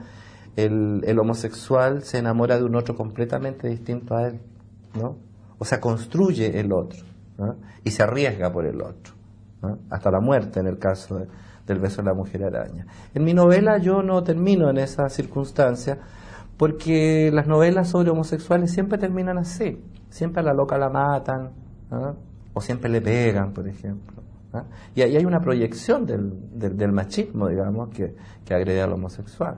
el, 0.55 1.19
homosexual 1.19 2.01
se 2.01 2.17
enamora 2.17 2.57
de 2.57 2.63
un 2.63 2.75
otro 2.75 2.95
completamente 2.95 3.67
distinto 3.67 4.15
a 4.15 4.29
él, 4.29 4.39
¿no? 4.95 5.17
O 5.59 5.65
sea, 5.65 5.79
construye 5.79 6.59
el 6.59 6.73
otro 6.73 7.05
y 7.83 7.91
se 7.91 8.01
arriesga 8.01 8.51
por 8.51 8.65
el 8.65 8.81
otro, 8.81 9.13
hasta 9.91 10.09
la 10.09 10.21
muerte 10.21 10.59
en 10.59 10.65
el 10.65 10.79
caso 10.79 11.21
del 11.67 11.79
beso 11.79 12.01
de 12.01 12.07
la 12.07 12.15
mujer 12.15 12.43
araña. 12.43 12.87
En 13.13 13.23
mi 13.23 13.35
novela 13.35 13.77
yo 13.77 14.01
no 14.01 14.23
termino 14.23 14.71
en 14.71 14.79
esa 14.79 15.07
circunstancia 15.09 15.99
porque 16.57 17.29
las 17.31 17.47
novelas 17.47 17.89
sobre 17.89 18.09
homosexuales 18.09 18.71
siempre 18.71 18.97
terminan 18.97 19.37
así, 19.37 19.79
siempre 20.09 20.41
a 20.41 20.43
la 20.43 20.53
loca 20.53 20.77
la 20.77 20.89
matan, 20.89 21.51
o 22.53 22.61
siempre 22.61 22.89
le 22.89 23.01
pegan, 23.01 23.53
por 23.53 23.67
ejemplo. 23.67 24.23
¿ah? 24.53 24.65
Y 24.95 25.01
ahí 25.01 25.15
hay 25.15 25.25
una 25.25 25.39
proyección 25.39 26.05
del, 26.05 26.33
del, 26.51 26.91
machismo, 26.91 27.47
digamos, 27.47 27.89
que, 27.89 28.15
que 28.43 28.53
agrede 28.53 28.81
al 28.81 28.93
homosexual. 28.93 29.57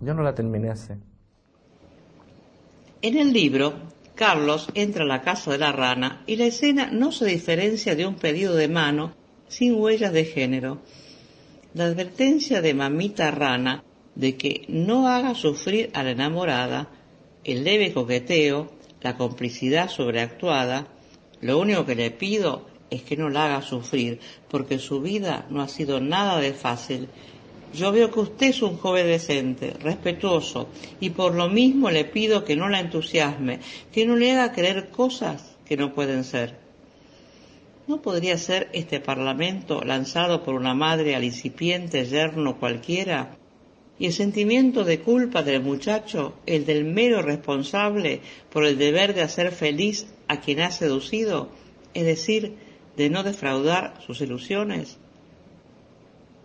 Yo 0.00 0.12
no 0.12 0.22
la 0.22 0.34
terminé 0.34 0.70
así. 0.70 0.92
En 3.00 3.18
el 3.18 3.32
libro, 3.32 3.72
Carlos 4.14 4.68
entra 4.74 5.04
a 5.04 5.06
la 5.06 5.22
casa 5.22 5.50
de 5.50 5.58
la 5.58 5.72
rana 5.72 6.22
y 6.26 6.36
la 6.36 6.44
escena 6.44 6.90
no 6.92 7.12
se 7.12 7.24
diferencia 7.26 7.96
de 7.96 8.06
un 8.06 8.16
pedido 8.16 8.54
de 8.54 8.68
mano 8.68 9.12
sin 9.48 9.80
huellas 9.80 10.12
de 10.12 10.24
género. 10.24 10.78
La 11.74 11.86
advertencia 11.86 12.60
de 12.60 12.74
mamita 12.74 13.30
rana 13.30 13.82
de 14.14 14.36
que 14.36 14.64
no 14.68 15.08
haga 15.08 15.34
sufrir 15.34 15.90
a 15.94 16.02
la 16.02 16.12
enamorada, 16.12 16.88
el 17.44 17.64
leve 17.64 17.92
coqueteo, 17.92 18.72
la 19.02 19.16
complicidad 19.16 19.88
sobreactuada, 19.88 20.88
lo 21.40 21.58
único 21.58 21.84
que 21.84 21.94
le 21.94 22.10
pido 22.10 22.66
es 22.90 23.02
que 23.02 23.16
no 23.16 23.28
la 23.28 23.46
haga 23.46 23.62
sufrir, 23.62 24.20
porque 24.48 24.78
su 24.78 25.00
vida 25.00 25.46
no 25.50 25.62
ha 25.62 25.68
sido 25.68 26.00
nada 26.00 26.38
de 26.40 26.54
fácil. 26.54 27.08
Yo 27.74 27.90
veo 27.90 28.10
que 28.10 28.20
usted 28.20 28.46
es 28.48 28.62
un 28.62 28.76
joven 28.76 29.06
decente, 29.06 29.72
respetuoso, 29.80 30.68
y 31.00 31.10
por 31.10 31.34
lo 31.34 31.48
mismo 31.48 31.90
le 31.90 32.04
pido 32.04 32.44
que 32.44 32.56
no 32.56 32.68
la 32.68 32.80
entusiasme, 32.80 33.60
que 33.92 34.06
no 34.06 34.16
le 34.16 34.32
haga 34.32 34.52
creer 34.52 34.90
cosas 34.90 35.56
que 35.66 35.76
no 35.76 35.92
pueden 35.92 36.24
ser. 36.24 36.56
¿No 37.86 38.00
podría 38.00 38.38
ser 38.38 38.70
este 38.72 39.00
Parlamento 39.00 39.82
lanzado 39.82 40.42
por 40.42 40.54
una 40.54 40.72
madre 40.72 41.14
al 41.14 41.24
incipiente 41.24 42.06
yerno 42.06 42.58
cualquiera? 42.58 43.36
Y 43.98 44.06
el 44.06 44.12
sentimiento 44.12 44.84
de 44.84 45.00
culpa 45.00 45.42
del 45.42 45.62
muchacho, 45.62 46.34
el 46.46 46.66
del 46.66 46.84
mero 46.84 47.22
responsable 47.22 48.20
por 48.50 48.64
el 48.64 48.76
deber 48.76 49.14
de 49.14 49.22
hacer 49.22 49.52
feliz 49.52 50.06
a 50.26 50.40
quien 50.40 50.60
ha 50.60 50.70
seducido, 50.70 51.48
es 51.94 52.04
decir, 52.04 52.56
de 52.96 53.10
no 53.10 53.22
defraudar 53.22 54.00
sus 54.04 54.20
ilusiones. 54.20 54.98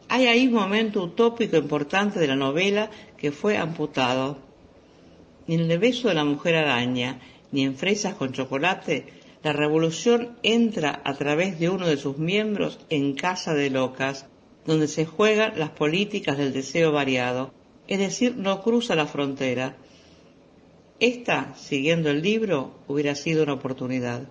Hay 0.09 0.25
ahí 0.27 0.47
un 0.47 0.53
momento 0.53 1.03
utópico 1.03 1.57
importante 1.57 2.19
de 2.19 2.27
la 2.27 2.35
novela 2.35 2.89
que 3.17 3.31
fue 3.31 3.57
amputado. 3.57 4.39
Ni 5.47 5.55
en 5.55 5.69
el 5.69 5.79
beso 5.79 6.07
de 6.07 6.15
la 6.15 6.25
mujer 6.25 6.55
araña, 6.55 7.19
ni 7.51 7.63
en 7.63 7.75
fresas 7.75 8.15
con 8.15 8.31
chocolate, 8.31 9.05
la 9.43 9.53
revolución 9.53 10.37
entra 10.43 11.01
a 11.05 11.13
través 11.13 11.59
de 11.59 11.69
uno 11.69 11.87
de 11.87 11.97
sus 11.97 12.17
miembros 12.17 12.79
en 12.89 13.13
casa 13.13 13.53
de 13.53 13.69
locas, 13.69 14.27
donde 14.69 14.87
se 14.87 15.07
juegan 15.07 15.57
las 15.57 15.71
políticas 15.71 16.37
del 16.37 16.53
deseo 16.53 16.91
variado, 16.91 17.51
es 17.87 17.97
decir, 17.97 18.37
no 18.37 18.61
cruza 18.61 18.93
la 18.93 19.07
frontera. 19.07 19.77
Esta, 20.99 21.55
siguiendo 21.55 22.11
el 22.11 22.21
libro, 22.21 22.75
hubiera 22.87 23.15
sido 23.15 23.41
una 23.41 23.53
oportunidad. 23.53 24.27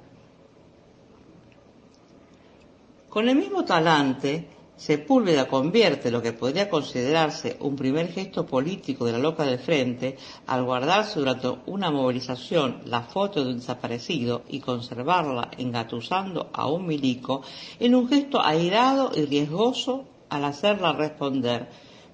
Con 3.08 3.28
el 3.28 3.34
mismo 3.34 3.64
talante, 3.64 4.46
Sepúlveda 4.76 5.48
convierte 5.48 6.12
lo 6.12 6.22
que 6.22 6.32
podría 6.32 6.70
considerarse 6.70 7.56
un 7.58 7.74
primer 7.74 8.12
gesto 8.12 8.46
político 8.46 9.06
de 9.06 9.12
la 9.14 9.18
loca 9.18 9.42
del 9.42 9.58
frente 9.58 10.16
al 10.46 10.62
guardarse 10.62 11.18
durante 11.18 11.48
una 11.66 11.90
movilización 11.90 12.82
la 12.84 13.02
foto 13.02 13.42
de 13.42 13.50
un 13.50 13.58
desaparecido 13.58 14.42
y 14.48 14.60
conservarla 14.60 15.50
engatusando 15.58 16.50
a 16.52 16.68
un 16.68 16.86
milico 16.86 17.42
en 17.80 17.96
un 17.96 18.08
gesto 18.08 18.40
airado 18.40 19.10
y 19.16 19.24
riesgoso 19.24 20.06
al 20.30 20.44
hacerla 20.44 20.92
responder 20.92 21.68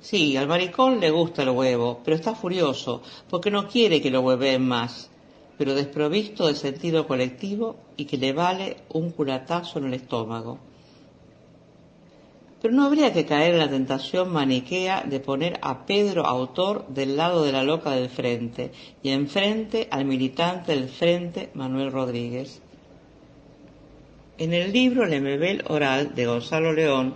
Sí, 0.05 0.37
al 0.37 0.47
maricón 0.47 1.01
le 1.01 1.11
gusta 1.11 1.45
el 1.45 1.49
huevo, 1.49 2.03
pero 2.05 2.15
está 2.15 2.35
furioso 2.35 3.01
porque 3.31 3.51
no 3.51 3.67
quiere 3.69 4.03
que 4.03 4.11
lo 4.11 4.21
hueveen 4.21 4.61
más, 4.61 5.09
pero 5.57 5.75
desprovisto 5.75 6.47
de 6.47 6.55
sentido 6.55 7.07
colectivo 7.07 7.77
y 7.97 8.05
que 8.05 8.19
le 8.19 8.35
vale 8.35 8.77
un 8.91 9.13
culatazo 9.13 9.79
en 9.79 9.87
el 9.87 9.95
estómago. 9.95 10.59
Pero 12.61 12.75
no 12.75 12.85
habría 12.85 13.15
que 13.15 13.25
caer 13.25 13.55
en 13.55 13.61
la 13.61 13.71
tentación 13.71 14.31
maniquea 14.31 15.05
de 15.09 15.21
poner 15.21 15.59
a 15.63 15.87
Pedro 15.87 16.27
autor 16.27 16.87
del 16.89 17.17
lado 17.17 17.43
de 17.43 17.53
la 17.53 17.65
loca 17.65 17.93
del 17.93 18.11
frente 18.11 18.73
y 19.03 19.09
enfrente 19.09 19.89
al 19.91 20.05
militante 20.05 20.73
del 20.73 20.91
frente 20.91 21.49
Manuel 21.55 21.91
Rodríguez. 21.91 22.61
En 24.37 24.53
el 24.53 24.71
libro 24.71 25.07
Lemebel 25.07 25.65
Oral 25.67 26.15
de 26.15 26.27
Gonzalo 26.27 26.75
León, 26.75 27.15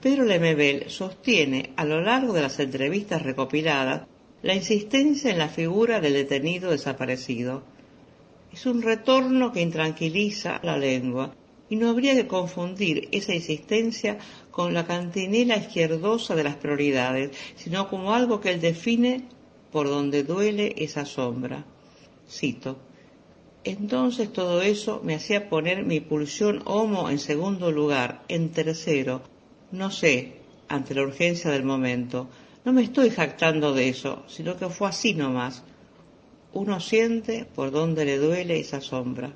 Pedro 0.00 0.24
Lemebel 0.24 0.90
sostiene 0.90 1.72
a 1.74 1.84
lo 1.84 2.00
largo 2.00 2.32
de 2.32 2.42
las 2.42 2.60
entrevistas 2.60 3.22
recopiladas 3.22 4.06
la 4.42 4.54
insistencia 4.54 5.32
en 5.32 5.38
la 5.38 5.48
figura 5.48 6.00
del 6.00 6.12
detenido 6.12 6.70
desaparecido. 6.70 7.64
Es 8.52 8.64
un 8.66 8.82
retorno 8.82 9.52
que 9.52 9.60
intranquiliza 9.60 10.60
la 10.62 10.76
lengua 10.76 11.34
y 11.68 11.74
no 11.74 11.90
habría 11.90 12.14
que 12.14 12.28
confundir 12.28 13.08
esa 13.10 13.34
insistencia 13.34 14.18
con 14.52 14.72
la 14.72 14.86
cantinela 14.86 15.56
izquierdosa 15.56 16.36
de 16.36 16.44
las 16.44 16.54
prioridades, 16.54 17.36
sino 17.56 17.88
como 17.88 18.14
algo 18.14 18.40
que 18.40 18.50
él 18.50 18.60
define 18.60 19.24
por 19.72 19.88
donde 19.88 20.22
duele 20.22 20.74
esa 20.78 21.04
sombra. 21.06 21.64
Cito. 22.30 22.78
Entonces 23.64 24.32
todo 24.32 24.62
eso 24.62 25.00
me 25.02 25.16
hacía 25.16 25.50
poner 25.50 25.84
mi 25.84 25.98
pulsión 25.98 26.62
homo 26.66 27.10
en 27.10 27.18
segundo 27.18 27.72
lugar, 27.72 28.22
en 28.28 28.50
tercero, 28.50 29.22
no 29.70 29.90
sé, 29.90 30.38
ante 30.68 30.94
la 30.94 31.02
urgencia 31.02 31.50
del 31.50 31.64
momento. 31.64 32.28
No 32.64 32.72
me 32.72 32.82
estoy 32.82 33.10
jactando 33.10 33.72
de 33.72 33.88
eso, 33.88 34.24
sino 34.28 34.56
que 34.56 34.68
fue 34.68 34.88
así 34.88 35.14
nomás. 35.14 35.64
Uno 36.52 36.80
siente 36.80 37.46
por 37.54 37.70
donde 37.70 38.04
le 38.04 38.18
duele 38.18 38.58
esa 38.58 38.80
sombra. 38.80 39.30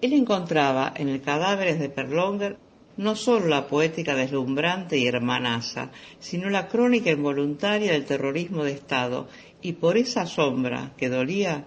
Él 0.00 0.12
encontraba 0.12 0.92
en 0.96 1.08
el 1.08 1.22
cadáveres 1.22 1.78
de 1.78 1.88
Perlonger 1.88 2.58
no 2.96 3.16
sólo 3.16 3.48
la 3.48 3.66
poética 3.66 4.14
deslumbrante 4.14 4.98
y 4.98 5.06
hermanaza, 5.06 5.90
sino 6.20 6.48
la 6.50 6.68
crónica 6.68 7.10
involuntaria 7.10 7.92
del 7.92 8.04
terrorismo 8.04 8.64
de 8.64 8.72
Estado, 8.72 9.28
y 9.62 9.72
por 9.72 9.96
esa 9.96 10.26
sombra 10.26 10.92
que 10.96 11.08
dolía, 11.08 11.64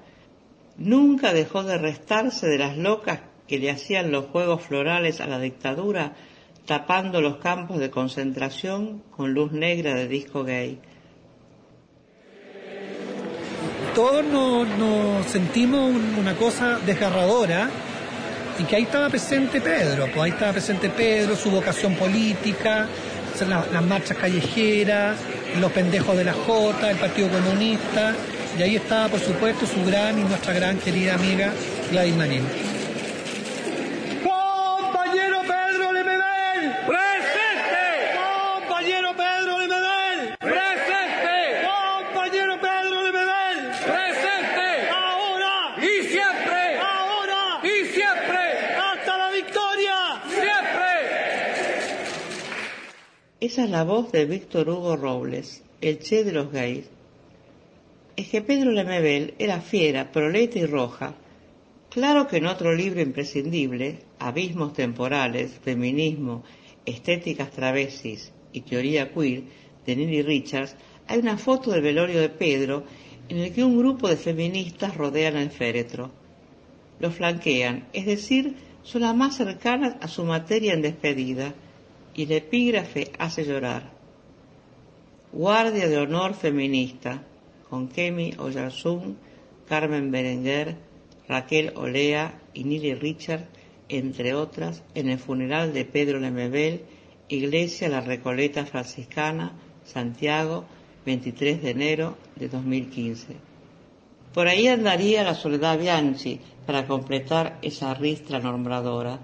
nunca 0.78 1.34
dejó 1.34 1.64
de 1.64 1.78
restarse 1.78 2.48
de 2.48 2.60
las 2.60 2.78
locas 2.78 3.22
que 3.48 3.60
le 3.60 3.72
hacían 3.72 4.12
los 4.12 4.26
juegos 4.26 4.62
florales 4.62 5.20
a 5.20 5.28
la 5.28 5.40
dictadura, 5.40 6.16
tapando 6.68 7.22
los 7.22 7.38
campos 7.38 7.80
de 7.80 7.90
concentración 7.90 9.02
con 9.16 9.34
luz 9.34 9.54
negra 9.54 9.96
de 9.96 10.08
disco 10.08 10.44
gay. 10.44 10.80
Todos 13.96 14.24
nos, 14.26 15.26
sentimos 15.26 15.92
una 16.20 16.36
cosa 16.36 16.78
desgarradora 16.86 17.70
y 18.60 18.64
que 18.66 18.76
ahí 18.76 18.84
estaba 18.84 19.10
presente 19.10 19.62
Pedro, 19.62 20.08
pues 20.08 20.18
ahí 20.18 20.32
estaba 20.32 20.52
presente 20.52 20.90
Pedro, 20.90 21.36
su 21.36 21.50
vocación 21.50 21.96
política, 21.96 22.88
las, 23.48 23.86
marchas 23.86 24.18
callejeras, 24.18 25.18
los 25.60 25.72
pendejos 25.72 26.18
de 26.18 26.26
la 26.26 26.34
Jota, 26.34 26.92
el 26.92 26.98
Partido 26.98 27.30
Comunista, 27.30 28.14
y 28.60 28.62
ahí 28.62 28.76
estaba 28.76 29.08
por 29.08 29.20
supuesto 29.20 29.66
su 29.66 29.84
gran 29.86 30.20
y 30.20 30.24
nuestra 30.24 30.54
gran 30.54 30.78
querida 30.78 31.16
amiga 31.16 31.54
Gladys 31.92 32.16
Marín. 32.16 32.77
La 53.70 53.84
voz 53.84 54.14
de 54.14 54.26
Víctor 54.26 54.70
Hugo 54.70 54.96
Robles, 54.96 55.62
el 55.82 56.00
che 56.00 56.24
de 56.24 56.32
los 56.32 56.52
gays. 56.52 56.86
Es 58.16 58.30
que 58.30 58.42
Pedro 58.42 58.72
Lemebel 58.72 59.34
era 59.40 59.60
fiera, 59.60 60.12
proleta 60.12 60.58
y 60.58 60.66
roja. 60.66 61.16
Claro 61.90 62.28
que 62.28 62.38
en 62.38 62.46
otro 62.46 62.74
libro 62.74 63.02
imprescindible, 63.02 64.00
Abismos 64.20 64.74
temporales, 64.74 65.52
Feminismo, 65.64 66.44
Estéticas 66.86 67.52
travesis 67.52 68.32
y 68.54 68.62
Teoría 68.62 69.14
queer, 69.14 69.44
de 69.86 69.96
Nelly 69.96 70.22
Richards, 70.22 70.76
hay 71.08 71.20
una 71.20 71.38
foto 71.38 71.72
del 71.72 71.82
velorio 71.82 72.22
de 72.22 72.30
Pedro 72.30 72.86
en 73.28 73.40
el 73.40 73.54
que 73.54 73.66
un 73.66 73.78
grupo 73.78 74.08
de 74.08 74.16
feministas 74.16 74.96
rodean 74.96 75.36
el 75.36 75.52
féretro. 75.52 76.10
Lo 77.00 77.12
flanquean, 77.12 77.88
es 77.92 78.06
decir, 78.06 78.56
son 78.84 79.02
las 79.02 79.16
más 79.16 79.36
cercanas 79.36 79.98
a 80.00 80.08
su 80.08 80.24
materia 80.24 80.74
en 80.74 80.82
despedida 80.82 81.54
y 82.18 82.24
el 82.24 82.32
epígrafe 82.32 83.12
hace 83.20 83.46
llorar. 83.46 83.92
Guardia 85.32 85.88
de 85.88 86.00
honor 86.00 86.34
feminista, 86.34 87.24
con 87.70 87.88
Kemi 87.88 88.34
Oyarzún, 88.40 89.18
Carmen 89.70 90.10
Berenguer, 90.10 90.76
Raquel 91.28 91.74
Olea 91.76 92.42
y 92.56 92.64
Nili 92.64 92.96
Richard, 92.96 93.46
entre 93.88 94.34
otras, 94.34 94.84
en 94.96 95.10
el 95.10 95.20
funeral 95.20 95.74
de 95.74 95.86
Pedro 95.86 96.20
Lemebel, 96.20 96.82
Iglesia 97.30 97.88
La 97.88 98.02
Recoleta 98.02 98.66
Franciscana, 98.66 99.54
Santiago, 99.84 100.66
23 101.06 101.62
de 101.62 101.70
enero 101.70 102.18
de 102.36 102.50
2015. 102.50 103.36
Por 104.34 104.48
ahí 104.48 104.68
andaría 104.68 105.24
la 105.24 105.36
Soledad 105.36 105.78
Bianchi 105.78 106.40
para 106.66 106.88
completar 106.88 107.60
esa 107.62 107.94
ristra 107.94 108.40
nombradora 108.40 109.20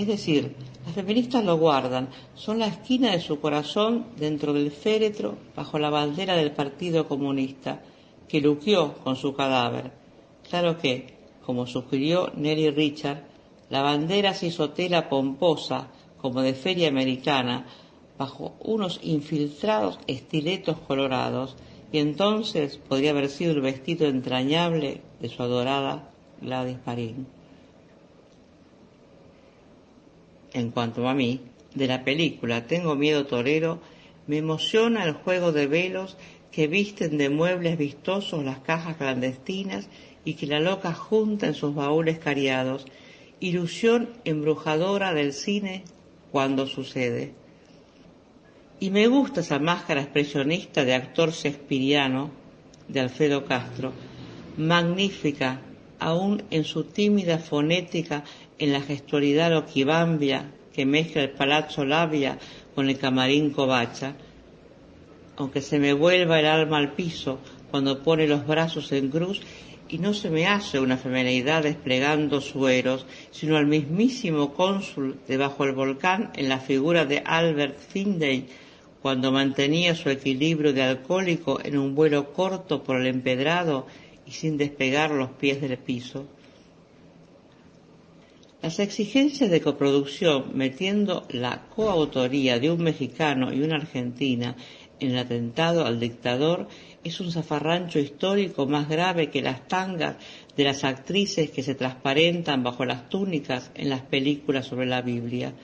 Es 0.00 0.06
decir, 0.06 0.54
las 0.86 0.94
feministas 0.94 1.44
lo 1.44 1.58
guardan, 1.58 2.08
son 2.34 2.58
la 2.58 2.68
esquina 2.68 3.10
de 3.10 3.20
su 3.20 3.38
corazón 3.38 4.06
dentro 4.16 4.54
del 4.54 4.70
féretro 4.70 5.36
bajo 5.54 5.78
la 5.78 5.90
bandera 5.90 6.36
del 6.36 6.52
Partido 6.52 7.06
Comunista, 7.06 7.82
que 8.26 8.40
luqueó 8.40 8.94
con 9.04 9.16
su 9.16 9.34
cadáver. 9.34 9.92
Claro 10.48 10.78
que, 10.78 11.18
como 11.44 11.66
sugirió 11.66 12.32
Nelly 12.34 12.70
Richard, 12.70 13.24
la 13.68 13.82
bandera 13.82 14.32
se 14.32 14.46
hizo 14.46 14.70
tela 14.70 15.10
pomposa, 15.10 15.88
como 16.16 16.40
de 16.40 16.54
feria 16.54 16.88
americana, 16.88 17.66
bajo 18.16 18.54
unos 18.60 19.00
infiltrados 19.02 19.98
estiletos 20.06 20.78
colorados, 20.78 21.56
y 21.92 21.98
entonces 21.98 22.78
podría 22.78 23.10
haber 23.10 23.28
sido 23.28 23.52
el 23.52 23.60
vestido 23.60 24.06
entrañable 24.06 25.02
de 25.20 25.28
su 25.28 25.42
adorada 25.42 26.10
Gladys 26.40 26.78
Marín. 26.86 27.39
En 30.52 30.70
cuanto 30.70 31.08
a 31.08 31.14
mí, 31.14 31.40
de 31.74 31.86
la 31.86 32.04
película 32.04 32.66
Tengo 32.66 32.96
miedo 32.96 33.26
torero, 33.26 33.80
me 34.26 34.38
emociona 34.38 35.04
el 35.04 35.12
juego 35.12 35.52
de 35.52 35.66
velos 35.66 36.16
que 36.52 36.66
visten 36.66 37.16
de 37.18 37.30
muebles 37.30 37.78
vistosos 37.78 38.44
las 38.44 38.58
cajas 38.58 38.96
clandestinas 38.96 39.88
y 40.24 40.34
que 40.34 40.46
la 40.46 40.60
loca 40.60 40.92
junta 40.92 41.46
en 41.46 41.54
sus 41.54 41.74
baúles 41.74 42.18
cariados, 42.18 42.86
ilusión 43.38 44.10
embrujadora 44.24 45.14
del 45.14 45.32
cine 45.32 45.84
cuando 46.32 46.66
sucede. 46.66 47.32
Y 48.80 48.90
me 48.90 49.06
gusta 49.06 49.40
esa 49.40 49.58
máscara 49.58 50.02
expresionista 50.02 50.84
de 50.84 50.94
actor 50.94 51.30
shakespeariano 51.30 52.30
de 52.88 53.00
Alfredo 53.00 53.44
Castro, 53.44 53.92
magnífica 54.56 55.60
aún 55.98 56.42
en 56.50 56.64
su 56.64 56.84
tímida 56.84 57.38
fonética 57.38 58.24
en 58.60 58.72
la 58.72 58.82
gestualidad 58.82 59.50
loquibambia 59.50 60.52
que 60.72 60.86
mezcla 60.86 61.22
el 61.22 61.30
palazzo 61.30 61.84
Labia 61.84 62.38
con 62.74 62.88
el 62.88 62.98
camarín 62.98 63.50
Covacha, 63.50 64.14
aunque 65.36 65.62
se 65.62 65.78
me 65.78 65.94
vuelva 65.94 66.38
el 66.38 66.46
alma 66.46 66.76
al 66.76 66.92
piso 66.92 67.40
cuando 67.70 68.02
pone 68.02 68.28
los 68.28 68.46
brazos 68.46 68.92
en 68.92 69.08
cruz 69.08 69.40
y 69.88 69.98
no 69.98 70.14
se 70.14 70.30
me 70.30 70.46
hace 70.46 70.78
una 70.78 70.98
femenidad 70.98 71.62
desplegando 71.64 72.40
sueros, 72.40 73.06
sino 73.32 73.56
al 73.56 73.66
mismísimo 73.66 74.52
cónsul 74.52 75.18
debajo 75.26 75.64
del 75.64 75.74
volcán 75.74 76.30
en 76.36 76.48
la 76.48 76.60
figura 76.60 77.06
de 77.06 77.22
Albert 77.24 77.78
Findlay, 77.78 78.46
cuando 79.02 79.32
mantenía 79.32 79.94
su 79.94 80.10
equilibrio 80.10 80.72
de 80.74 80.82
alcohólico 80.82 81.58
en 81.64 81.78
un 81.78 81.94
vuelo 81.94 82.32
corto 82.34 82.84
por 82.84 83.00
el 83.00 83.06
empedrado 83.06 83.86
y 84.26 84.32
sin 84.32 84.58
despegar 84.58 85.10
los 85.10 85.30
pies 85.30 85.60
del 85.60 85.78
piso. 85.78 86.26
Las 88.62 88.78
exigencias 88.78 89.50
de 89.50 89.62
coproducción, 89.62 90.50
metiendo 90.52 91.26
la 91.30 91.62
coautoría 91.74 92.58
de 92.58 92.70
un 92.70 92.82
mexicano 92.82 93.54
y 93.54 93.62
una 93.62 93.76
argentina 93.76 94.54
en 95.00 95.12
el 95.12 95.18
atentado 95.18 95.86
al 95.86 95.98
dictador, 95.98 96.68
es 97.02 97.20
un 97.20 97.32
zafarrancho 97.32 97.98
histórico 97.98 98.66
más 98.66 98.86
grave 98.86 99.30
que 99.30 99.40
las 99.40 99.66
tangas 99.66 100.16
de 100.58 100.64
las 100.64 100.84
actrices 100.84 101.50
que 101.50 101.62
se 101.62 101.74
transparentan 101.74 102.62
bajo 102.62 102.84
las 102.84 103.08
túnicas 103.08 103.70
en 103.74 103.88
las 103.88 104.02
películas 104.02 104.66
sobre 104.66 104.84
la 104.84 105.00
Biblia. 105.00 105.54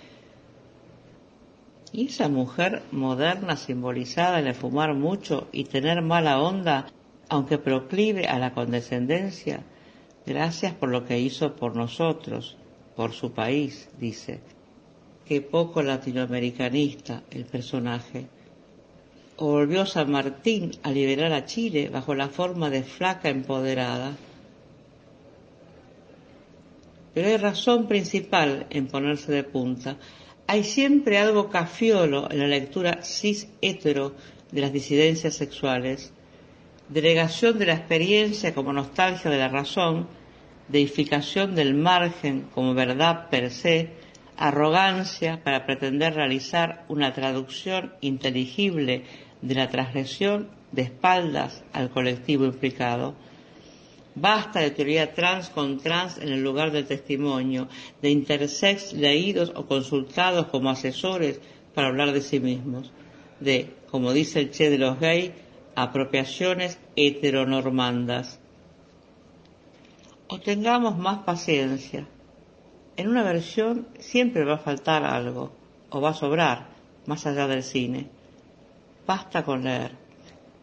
Y 1.92 2.06
esa 2.06 2.30
mujer 2.30 2.82
moderna 2.92 3.58
simbolizada 3.58 4.40
en 4.40 4.46
el 4.46 4.54
fumar 4.54 4.94
mucho 4.94 5.48
y 5.52 5.64
tener 5.64 6.00
mala 6.00 6.40
onda, 6.40 6.86
aunque 7.28 7.58
proclive 7.58 8.26
a 8.26 8.38
la 8.38 8.54
condescendencia, 8.54 9.64
gracias 10.24 10.72
por 10.72 10.88
lo 10.88 11.04
que 11.04 11.18
hizo 11.18 11.56
por 11.56 11.76
nosotros, 11.76 12.56
por 12.96 13.12
su 13.12 13.32
país, 13.32 13.88
dice. 14.00 14.40
Qué 15.24 15.42
poco 15.42 15.82
latinoamericanista 15.82 17.22
el 17.30 17.44
personaje 17.44 18.26
o 19.36 19.46
volvió 19.46 19.84
San 19.84 20.10
Martín 20.10 20.72
a 20.82 20.90
liberar 20.90 21.32
a 21.32 21.44
Chile 21.44 21.90
bajo 21.90 22.14
la 22.14 22.28
forma 22.28 22.70
de 22.70 22.82
flaca 22.82 23.28
empoderada. 23.28 24.16
Pero 27.12 27.28
hay 27.28 27.36
razón 27.36 27.86
principal 27.86 28.66
en 28.70 28.88
ponerse 28.88 29.32
de 29.32 29.44
punta. 29.44 29.96
Hay 30.46 30.64
siempre 30.64 31.18
algo 31.18 31.50
cafiolo 31.50 32.30
en 32.30 32.38
la 32.38 32.46
lectura 32.46 33.00
cis-hétero 33.02 34.14
de 34.52 34.60
las 34.60 34.72
disidencias 34.72 35.34
sexuales, 35.34 36.12
delegación 36.88 37.58
de 37.58 37.66
la 37.66 37.74
experiencia 37.74 38.54
como 38.54 38.72
nostalgia 38.72 39.30
de 39.30 39.38
la 39.38 39.48
razón, 39.48 40.06
deificación 40.68 41.54
del 41.54 41.74
margen 41.74 42.48
como 42.54 42.74
verdad 42.74 43.28
per 43.30 43.50
se, 43.50 43.90
arrogancia 44.36 45.42
para 45.42 45.64
pretender 45.64 46.14
realizar 46.14 46.84
una 46.88 47.12
traducción 47.12 47.94
inteligible 48.00 49.04
de 49.42 49.54
la 49.54 49.68
transgresión 49.68 50.50
de 50.72 50.82
espaldas 50.82 51.64
al 51.72 51.90
colectivo 51.90 52.44
implicado. 52.44 53.14
Basta 54.14 54.60
de 54.60 54.70
teoría 54.70 55.12
trans 55.12 55.50
con 55.50 55.78
trans 55.78 56.18
en 56.18 56.30
el 56.30 56.42
lugar 56.42 56.72
del 56.72 56.86
testimonio, 56.86 57.68
de 58.00 58.10
intersex 58.10 58.92
leídos 58.94 59.52
o 59.54 59.66
consultados 59.66 60.46
como 60.46 60.70
asesores 60.70 61.40
para 61.74 61.88
hablar 61.88 62.12
de 62.12 62.22
sí 62.22 62.40
mismos, 62.40 62.92
de, 63.40 63.74
como 63.90 64.12
dice 64.12 64.40
el 64.40 64.50
Che 64.50 64.70
de 64.70 64.78
los 64.78 64.98
gays, 64.98 65.32
apropiaciones 65.74 66.78
heteronormandas. 66.96 68.40
O 70.28 70.40
tengamos 70.40 70.98
más 70.98 71.18
paciencia. 71.18 72.06
En 72.96 73.08
una 73.08 73.22
versión 73.22 73.86
siempre 73.98 74.44
va 74.44 74.54
a 74.54 74.58
faltar 74.58 75.04
algo, 75.04 75.52
o 75.90 76.00
va 76.00 76.10
a 76.10 76.14
sobrar, 76.14 76.68
más 77.06 77.26
allá 77.26 77.46
del 77.46 77.62
cine. 77.62 78.08
Basta 79.06 79.44
con 79.44 79.64
leer. 79.64 79.92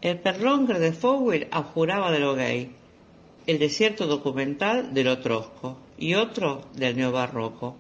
El 0.02 0.19
perlongre 0.19 0.80
de 0.80 0.91
Fowell 0.91 1.47
abjuraba 1.52 2.12
de 2.12 2.19
lo 2.19 2.36
gay, 2.36 2.76
el 3.47 3.60
desierto 3.60 4.06
documental 4.06 4.93
de 4.93 5.04
lo 5.06 5.19
trosco 5.19 5.78
y 5.97 6.15
otro 6.15 6.63
del 6.73 6.97
neobarroco. 6.97 7.78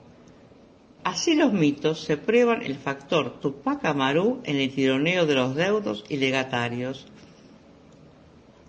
Así 1.03 1.35
los 1.35 1.51
mitos 1.51 1.99
se 1.99 2.15
prueban 2.15 2.61
el 2.63 2.75
factor 2.75 3.41
Tupac 3.41 3.83
Amaru 3.83 4.39
en 4.45 4.55
el 4.55 4.73
tironeo 4.73 5.25
de 5.25 5.35
los 5.35 5.55
deudos 5.55 6.05
y 6.07 6.15
legatarios. 6.15 7.07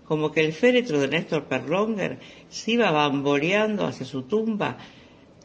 Como 0.07 0.31
que 0.31 0.45
el 0.45 0.53
féretro 0.53 0.99
de 0.99 1.07
Néstor 1.07 1.45
Perlonger 1.45 2.19
se 2.49 2.71
iba 2.71 2.91
bamboleando 2.91 3.85
hacia 3.85 4.05
su 4.05 4.23
tumba, 4.23 4.77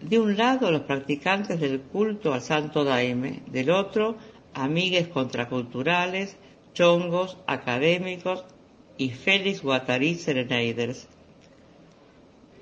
de 0.03 0.19
un 0.19 0.37
lado 0.37 0.71
los 0.71 0.83
practicantes 0.83 1.61
del 1.61 1.81
culto 1.81 2.33
al 2.33 2.43
santo 2.43 2.85
daime, 2.85 3.43
del 3.47 3.71
otro 3.71 4.17
amigues 4.55 5.09
contraculturales, 5.09 6.37
chongos, 6.75 7.37
académicos 7.47 8.45
y 8.97 9.11
Félix 9.11 9.63
Guattari 9.63 10.15
Serenaders. 10.15 11.09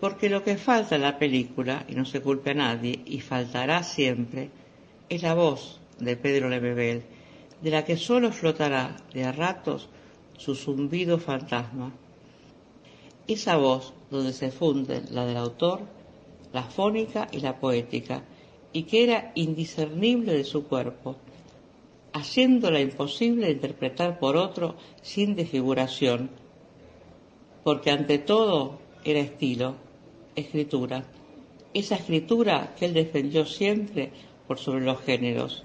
Porque 0.01 0.29
lo 0.29 0.45
que 0.45 0.57
falta 0.57 0.95
en 0.95 1.03
la 1.03 1.19
película, 1.19 1.85
y 1.89 1.95
no 1.95 2.05
se 2.05 2.21
culpe 2.21 2.53
a 2.53 2.55
nadie, 2.55 3.01
y 3.05 3.21
faltará 3.21 3.83
siempre, 3.83 4.51
es 5.09 5.23
la 5.23 5.35
voz 5.35 5.81
de 5.99 6.17
Pedro 6.17 6.49
Lemebel, 6.49 7.03
de 7.61 7.71
la 7.71 7.85
que 7.85 7.97
solo 7.97 8.31
flotará 8.31 8.97
de 9.13 9.25
a 9.25 9.33
ratos 9.33 9.89
su 10.39 10.55
zumbido 10.55 11.19
fantasma. 11.19 11.93
Esa 13.27 13.59
voz 13.59 13.93
donde 14.11 14.33
se 14.33 14.51
funden 14.51 15.05
la 15.11 15.27
del 15.27 15.37
autor, 15.37 15.81
la 16.53 16.63
fónica 16.63 17.29
y 17.31 17.41
la 17.41 17.61
poética, 17.61 18.25
y 18.73 18.85
que 18.85 19.05
era 19.05 19.33
indiscernible 19.35 20.33
de 20.33 20.45
su 20.45 20.65
cuerpo, 20.65 21.17
haciéndola 22.13 22.81
imposible 22.81 23.47
de 23.47 23.53
interpretar 23.53 24.19
por 24.19 24.37
otro 24.37 24.77
sin 25.03 25.37
desfiguración, 25.37 26.31
porque 27.65 27.91
ante 27.91 28.19
todo 28.19 28.79
era 29.05 29.21
estilo, 29.21 29.75
escritura, 30.35 31.05
esa 31.75 31.97
escritura 31.97 32.75
que 32.79 32.87
él 32.87 32.95
defendió 32.95 33.45
siempre 33.45 34.11
por 34.47 34.59
sobre 34.59 34.85
los 34.85 35.01
géneros, 35.03 35.65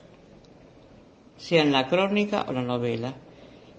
sea 1.38 1.62
en 1.64 1.72
la 1.72 1.88
crónica 1.88 2.46
o 2.48 2.52
la 2.52 2.62
novela. 2.62 3.16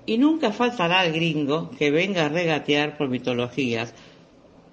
Y 0.06 0.18
nunca 0.18 0.52
faltará 0.52 1.04
el 1.04 1.12
gringo 1.12 1.70
que 1.78 1.90
venga 1.90 2.26
a 2.26 2.28
regatear 2.28 2.96
por 2.96 3.08
mitologías. 3.08 3.94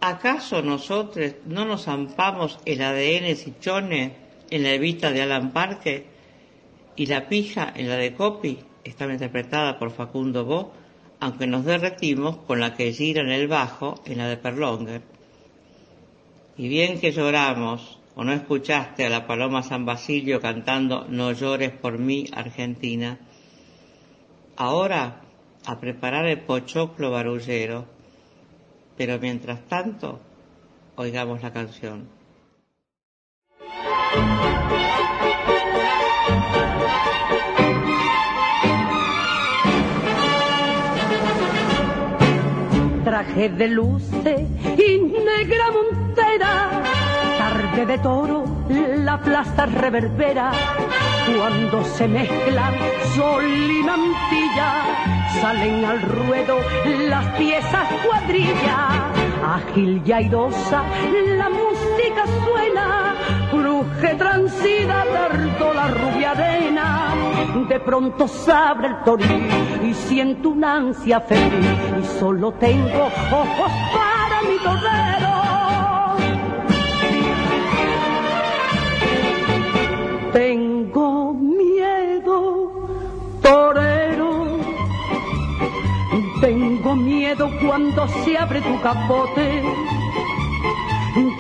¿Acaso 0.02 0.62
nosotros 0.62 1.36
no 1.46 1.64
nos 1.66 1.88
ampamos 1.88 2.60
el 2.66 2.82
ADN 2.82 3.36
Sichone 3.36 4.14
en 4.50 4.64
la 4.64 4.74
evita 4.74 5.12
de 5.12 5.22
Alan 5.22 5.52
Parker 5.52 6.06
y 6.96 7.06
la 7.06 7.30
pija 7.30 7.72
en 7.76 7.88
la 7.88 7.96
de 7.96 8.14
Copy 8.14 8.60
estaba 8.84 9.14
interpretada 9.14 9.78
por 9.80 9.92
Facundo 9.92 10.44
Bo, 10.44 10.74
aunque 11.20 11.48
nos 11.48 11.66
derretimos 11.66 12.38
con 12.38 12.60
la 12.60 12.76
que 12.76 12.92
gira 12.92 13.22
en 13.22 13.30
el 13.30 13.48
bajo 13.48 14.02
en 14.06 14.18
la 14.18 14.28
de 14.28 14.38
Perlonger. 14.38 15.02
Y 16.58 16.68
bien 16.68 17.00
que 17.00 17.12
lloramos, 17.12 18.00
o 18.16 18.24
no 18.24 18.34
escuchaste 18.34 19.06
a 19.06 19.10
la 19.10 19.26
Paloma 19.26 19.64
San 19.64 19.86
Basilio 19.86 20.42
cantando 20.42 21.06
No 21.08 21.32
llores 21.32 21.72
por 21.72 21.98
mí, 21.98 22.28
Argentina 22.34 23.18
ahora 24.62 25.16
a 25.66 25.80
preparar 25.80 26.28
el 26.28 26.42
pochoclo 26.42 27.10
barullero. 27.10 27.86
Pero 28.96 29.18
mientras 29.20 29.60
tanto, 29.68 30.20
oigamos 30.96 31.42
la 31.42 31.52
canción. 31.52 32.08
Traje 43.04 43.50
de 43.50 43.68
luces 43.68 44.42
y 44.78 45.00
negra 45.00 45.72
montera, 45.72 46.84
tarde 47.40 47.86
de 47.88 47.98
toro, 47.98 48.46
la 48.70 49.20
plaza 49.20 49.66
reverbera 49.66 50.52
cuando 51.38 51.84
se 51.84 52.08
mezclan 52.08 52.74
sol 53.16 53.46
y 53.46 53.84
mantilla, 53.84 54.72
salen 55.40 55.86
al 55.86 56.02
ruedo 56.02 56.58
las 57.08 57.26
piezas 57.38 57.88
cuadrilla. 58.06 59.12
Ágil 59.56 60.02
y 60.06 60.12
airosa, 60.12 60.84
la 61.38 61.50
música 61.50 62.26
suena, 62.46 63.16
cruje 63.52 64.16
transida, 64.16 65.04
tardo 65.12 65.74
la 65.74 65.88
rubia 65.88 66.32
arena. 66.32 67.14
De 67.68 67.80
pronto 67.80 68.28
se 68.28 68.52
abre 68.52 68.88
el 68.88 69.04
toril 69.04 69.50
y 69.84 69.94
siento 69.94 70.50
una 70.50 70.76
ansia 70.76 71.22
feliz 71.22 71.80
y 72.02 72.20
solo 72.20 72.52
tengo 72.54 73.06
ojos 73.06 73.72
para 73.94 74.42
mi 74.42 74.58
torero. 74.58 75.01
Capote. 88.82 89.64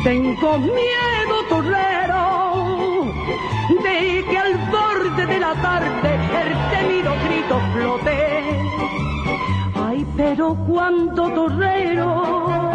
Tengo 0.03 0.57
miedo, 0.57 1.35
torero, 1.49 3.05
de 3.83 4.25
que 4.29 4.37
al 4.37 4.57
borde 4.69 5.25
de 5.25 5.39
la 5.39 5.53
tarde 5.55 6.09
el 6.41 6.51
temido 6.71 7.13
grito 7.25 7.61
flote. 7.73 8.17
Ay, 9.75 10.05
pero 10.17 10.55
cuando 10.67 11.29
torero 11.31 12.71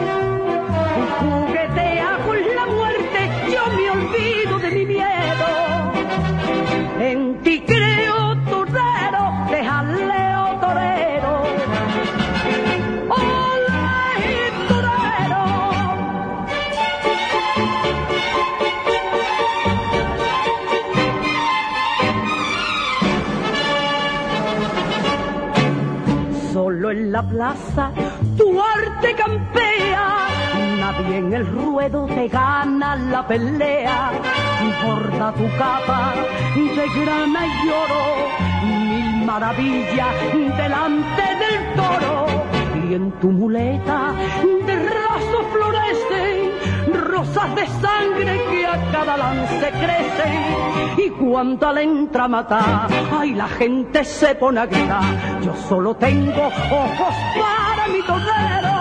juguetea 1.21 2.19
con 2.27 2.39
la 2.55 2.67
muerte, 2.67 3.31
yo 3.53 3.63
me 3.77 3.91
olvido 3.91 4.56
En 26.91 27.11
la 27.11 27.21
plaza 27.21 27.91
tu 28.39 28.63
arte 28.63 29.13
campea, 29.17 30.29
nadie 30.79 31.17
en 31.17 31.33
el 31.33 31.45
ruedo 31.45 32.07
te 32.07 32.29
gana 32.29 32.95
la 32.95 33.27
pelea. 33.27 34.13
Borda 34.85 35.33
tu 35.33 35.49
capa 35.59 36.15
de 36.55 36.87
grana 37.01 37.41
y 37.45 37.69
oro, 37.69 38.05
mil 38.63 39.27
maravillas 39.27 40.15
delante 40.57 41.23
del 41.43 41.75
toro. 41.75 42.27
Y 42.89 42.95
en 42.95 43.11
tu 43.21 43.33
muleta 43.33 44.13
de 44.65 44.77
raso 44.77 45.39
florecen 45.53 46.46
rosas 47.17 47.55
de 47.55 47.67
sangre 47.67 48.41
que 48.51 48.67
a 48.67 48.93
cada 48.93 49.17
lance 49.17 49.71
crecen. 49.71 50.35
Y 50.99 51.11
cuando 51.11 51.73
le 51.73 51.83
entra 51.83 52.25
a 52.25 52.29
matar, 52.29 52.89
ay, 53.19 53.35
la 53.35 53.49
gente 53.49 54.05
se 54.05 54.35
pone 54.35 54.61
a 54.61 54.67
gritar. 54.67 55.41
Yo 55.43 55.55
solo 55.69 55.95
tengo 55.97 56.47
ojos 56.47 57.15
para 57.41 57.89
mi 57.89 58.03
torero. 58.03 58.77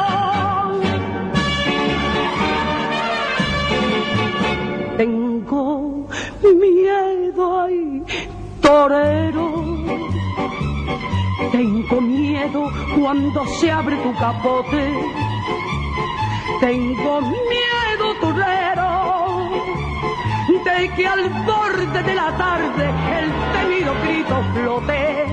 Tengo 4.98 6.08
miedo, 6.42 7.62
ay, 7.62 8.04
torero. 8.62 9.46
Tengo 11.52 12.02
miedo 12.02 12.72
cuando 12.98 13.46
se 13.60 13.72
abre 13.72 13.96
tu 13.98 14.14
capote. 14.16 14.94
Tengo 16.60 17.22
miedo, 17.22 17.75
torero, 18.20 19.50
de 20.64 20.90
que 20.96 21.08
al 21.08 21.30
borde 21.46 22.04
de 22.04 22.16
la 22.16 22.32
tarde 22.38 22.86
el 23.18 23.32
temido 23.54 23.94
grito 24.04 24.44
flote. 24.54 25.26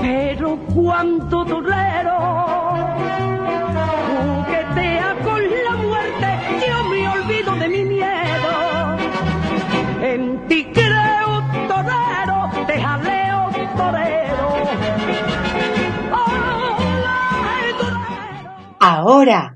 Pero 0.00 0.58
cuando 0.74 1.44
torero 1.44 2.18
juguetea 4.16 5.16
con 5.24 5.40
la 5.64 5.76
muerte, 5.76 6.28
yo 6.66 6.84
me 6.84 7.08
olvido 7.08 7.56
de 7.56 7.68
mi 7.68 7.84
miedo. 7.84 8.96
En 10.02 10.46
ti 10.48 10.66
creo, 10.72 11.42
torero, 11.68 12.50
te 12.66 12.80
jaleo, 12.80 13.50
torero. 13.76 14.48
Ahora, 18.80 19.55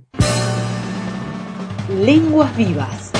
lenguas 2.00 2.56
vivas. 2.56 3.12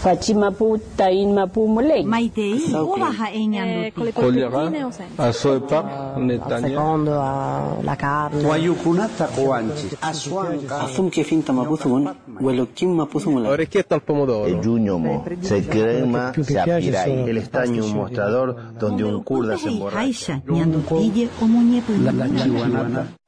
Fachimapu 0.00 0.80
Tainmapu 0.96 1.66
Molei. 1.68 2.04
Maitei, 2.04 2.74
ovaha 2.74 3.30
enyanduti. 3.32 4.12
Kolera, 4.12 4.72
Azoepa, 5.18 6.14
Netanya, 6.16 6.80
a 6.80 7.82
la 7.82 7.96
carne. 7.96 8.48
Wayukunata 8.48 9.26
Coanchi, 9.26 9.90
Asum 10.00 11.10
que 11.10 11.22
finta 11.22 11.52
mapuzun, 11.52 12.08
Welokim 12.40 12.94
mapuzun. 12.94 13.44
Orechietta 13.46 13.96
al 13.96 14.00
pomodoro. 14.00 14.46
El 14.46 14.62
yuñomo, 14.62 15.24
se 15.42 15.66
crema, 15.66 16.32
se 16.32 16.58
apirai. 16.58 17.28
El 17.28 17.36
estaño 17.36 17.84
un 17.84 17.94
mostrador 17.94 18.56
donde 18.78 19.04
un 19.04 19.22
kurda 19.22 19.58
se 19.58 19.68
emborracha. 19.68 20.00
Haisha, 20.00 20.42
nyandutille 20.46 21.28
o 21.42 21.46
muñepu. 21.46 21.92
La 22.02 23.19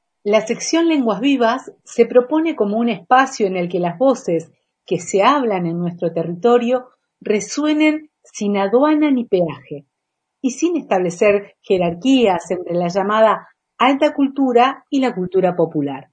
sección 0.47 0.89
Lenguas 0.89 1.21
Vivas 1.21 1.73
se 1.85 2.07
propone 2.07 2.55
como 2.55 2.79
un 2.79 2.89
espacio 2.89 3.47
en 3.47 3.57
el 3.57 3.69
que 3.69 3.81
las 3.81 3.99
voces 3.99 4.53
que 4.87 4.99
se 4.99 5.23
hablan 5.23 5.67
en 5.67 5.79
nuestro 5.79 6.13
territorio 6.13 6.89
resuenen 7.21 8.11
sin 8.23 8.57
aduana 8.57 9.11
ni 9.11 9.25
peaje 9.25 9.87
y 10.41 10.51
sin 10.51 10.77
establecer 10.77 11.55
jerarquías 11.61 12.51
entre 12.51 12.75
la 12.75 12.89
llamada 12.89 13.49
alta 13.79 14.15
cultura 14.15 14.85
y 14.91 15.01
la 15.01 15.15
cultura 15.15 15.57
popular, 15.57 16.11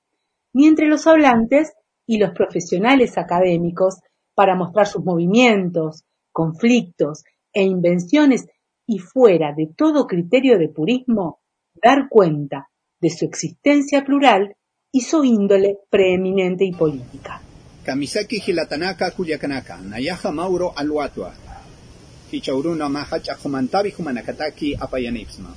ni 0.53 0.67
entre 0.67 0.87
los 0.87 1.05
hablantes 1.07 1.73
y 2.07 2.17
los 2.17 2.31
profesionales 2.31 3.17
académicos 3.17 3.99
para 4.33 4.55
mostrar 4.55 4.87
sus 4.87 5.03
movimientos, 5.03 6.03
conflictos 6.31 7.23
e 7.53 7.63
invenciones 7.63 8.47
y 8.87 8.99
fuera 8.99 9.53
de 9.55 9.69
todo 9.75 10.07
criterio 10.07 10.57
de 10.57 10.69
purismo, 10.69 11.41
dar 11.75 12.07
cuenta 12.09 12.68
de 12.99 13.09
su 13.09 13.25
existencia 13.25 14.03
plural 14.03 14.55
y 14.91 15.01
su 15.01 15.23
índole 15.23 15.77
preeminente 15.89 16.65
y 16.65 16.71
política. 16.71 17.41
Kamisaki 17.83 18.41
Hilatanaka 18.45 19.11
Kuyakanaka, 19.11 19.77
Nayaja 19.77 20.31
Mauro 20.31 20.73
Aluatua, 20.75 21.33
Hichauruna 22.31 22.89
Mahacha 22.89 23.37
Apayanipsma. 24.79 25.55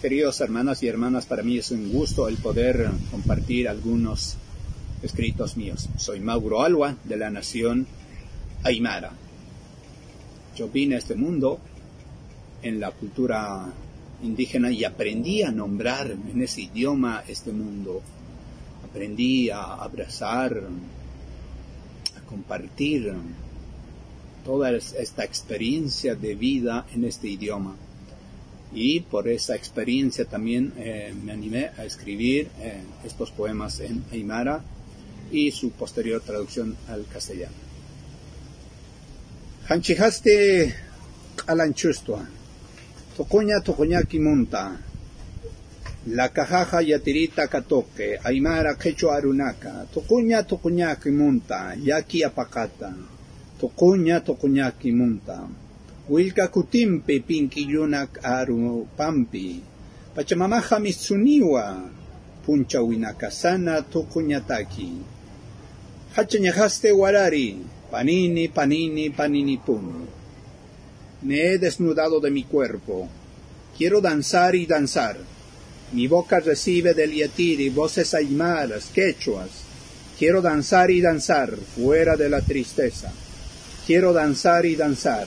Queridos 0.00 0.40
hermanos 0.40 0.82
y 0.82 0.88
hermanas, 0.88 1.26
para 1.26 1.42
mí 1.42 1.58
es 1.58 1.70
un 1.70 1.90
gusto 1.90 2.28
el 2.28 2.36
poder 2.36 2.90
compartir 3.10 3.68
algunos 3.68 4.36
escritos 5.02 5.56
míos. 5.56 5.88
Soy 5.96 6.20
Mauro 6.20 6.62
Alua, 6.62 6.96
de 7.04 7.16
la 7.16 7.30
nación 7.30 7.86
Aymara. 8.62 9.12
Yo 10.54 10.68
vine 10.68 10.94
a 10.94 10.98
este 10.98 11.14
mundo 11.14 11.58
en 12.62 12.80
la 12.80 12.90
cultura 12.90 13.72
indígena 14.22 14.70
y 14.70 14.84
aprendí 14.84 15.42
a 15.42 15.50
nombrar 15.50 16.10
en 16.10 16.42
ese 16.42 16.62
idioma 16.62 17.22
este 17.28 17.52
mundo 17.52 18.02
aprendí 18.96 19.50
a 19.50 19.74
abrazar, 19.74 20.58
a 22.16 22.20
compartir 22.26 23.12
toda 24.42 24.70
esta 24.70 25.22
experiencia 25.22 26.14
de 26.14 26.34
vida 26.34 26.86
en 26.94 27.04
este 27.04 27.28
idioma. 27.28 27.76
Y 28.72 29.00
por 29.00 29.28
esa 29.28 29.54
experiencia 29.54 30.24
también 30.24 30.72
eh, 30.78 31.14
me 31.22 31.32
animé 31.32 31.70
a 31.76 31.84
escribir 31.84 32.48
eh, 32.58 32.80
estos 33.04 33.30
poemas 33.32 33.80
en 33.80 34.02
Aymara 34.12 34.62
y 35.30 35.50
su 35.50 35.72
posterior 35.72 36.22
traducción 36.22 36.74
al 36.88 37.06
castellano. 37.06 37.54
Hanchihaste 39.68 40.74
alanchustua, 41.46 42.26
Tucuña 43.16 43.62
La 44.44 44.78
lakajaja 46.06 46.82
yatirita 46.82 47.48
katoke. 47.48 48.18
aymara 48.22 48.74
quechua 48.74 49.16
arunaka. 49.16 49.86
Tucuña 49.90 50.42
tucuñakimunta 50.42 51.76
yaki 51.82 52.24
apakata 52.24 52.92
tucuña 53.58 54.20
tucuñakimunta 54.20 55.48
wilka 56.10 56.48
kutimpi 56.48 57.24
aru 58.22 58.84
arupampi. 58.84 59.62
Pachamamaja 60.14 60.78
mitsuniwa 60.78 61.90
punchawinakasana 62.44 63.82
Hacha 63.82 64.92
hachañajaste 66.14 66.92
warari 66.92 67.56
panini 67.90 68.48
panini 68.48 69.10
paninipuni 69.10 70.15
Me 71.22 71.46
he 71.46 71.58
desnudado 71.58 72.20
de 72.20 72.30
mi 72.30 72.44
cuerpo. 72.44 73.08
Quiero 73.76 74.00
danzar 74.00 74.54
y 74.54 74.66
danzar. 74.66 75.16
Mi 75.92 76.06
boca 76.06 76.40
recibe 76.40 76.94
del 76.94 77.12
yetiri 77.12 77.70
voces 77.70 78.14
aymaras, 78.14 78.90
quechuas. 78.92 79.50
Quiero 80.18 80.40
danzar 80.40 80.90
y 80.90 81.00
danzar 81.00 81.54
fuera 81.56 82.16
de 82.16 82.28
la 82.28 82.40
tristeza. 82.40 83.12
Quiero 83.86 84.12
danzar 84.12 84.66
y 84.66 84.76
danzar. 84.76 85.26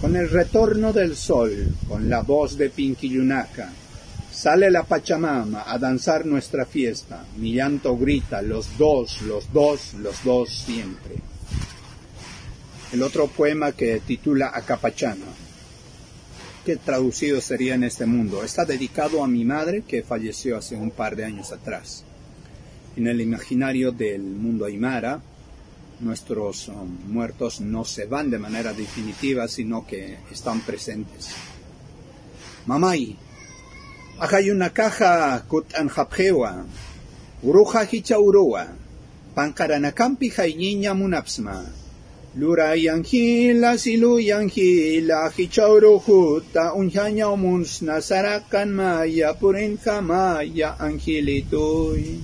Con 0.00 0.16
el 0.16 0.28
retorno 0.30 0.92
del 0.92 1.16
sol, 1.16 1.74
con 1.88 2.08
la 2.08 2.22
voz 2.22 2.56
de 2.56 2.70
Pinquillunaca, 2.70 3.70
Sale 4.36 4.70
la 4.70 4.82
Pachamama 4.82 5.64
a 5.66 5.78
danzar 5.78 6.26
nuestra 6.26 6.66
fiesta. 6.66 7.24
Mi 7.38 7.54
llanto 7.54 7.96
grita, 7.96 8.42
los 8.42 8.76
dos, 8.76 9.22
los 9.22 9.50
dos, 9.50 9.94
los 9.94 10.22
dos 10.22 10.50
siempre. 10.50 11.14
El 12.96 13.02
otro 13.02 13.26
poema 13.26 13.72
que 13.72 14.00
titula 14.00 14.52
Acapachana, 14.54 15.26
que 16.64 16.76
traducido 16.76 17.42
sería 17.42 17.74
en 17.74 17.84
este 17.84 18.06
mundo, 18.06 18.42
está 18.42 18.64
dedicado 18.64 19.22
a 19.22 19.28
mi 19.28 19.44
madre 19.44 19.82
que 19.82 20.02
falleció 20.02 20.56
hace 20.56 20.76
un 20.76 20.90
par 20.90 21.14
de 21.14 21.26
años 21.26 21.52
atrás. 21.52 22.04
En 22.96 23.06
el 23.06 23.20
imaginario 23.20 23.92
del 23.92 24.22
mundo 24.22 24.64
aymara, 24.64 25.20
nuestros 26.00 26.68
um, 26.68 26.88
muertos 27.06 27.60
no 27.60 27.84
se 27.84 28.06
van 28.06 28.30
de 28.30 28.38
manera 28.38 28.72
definitiva, 28.72 29.46
sino 29.46 29.86
que 29.86 30.16
están 30.32 30.62
presentes. 30.62 31.28
Mamay, 32.64 33.18
una 34.50 34.70
caja 34.70 35.44
kut 35.46 35.74
anjapjewa, 35.74 36.64
uruja 37.42 37.86
hicha 37.92 38.18
urua, 38.18 38.68
pankaranakampi 39.34 40.32
niña 40.56 40.94
munapsma, 40.94 41.62
lura 42.38 42.76
yanjila 42.76 43.78
silu 43.78 44.20
yanjila 44.20 45.32
hicha 45.32 45.68
urujuta 45.72 46.74
unjaña 46.76 47.32
omunsna 47.32 47.96
sarakan 48.08 48.76
maya 48.76 49.32
purinja 49.40 50.02
maya 50.04 50.76
anjilituy. 50.78 52.20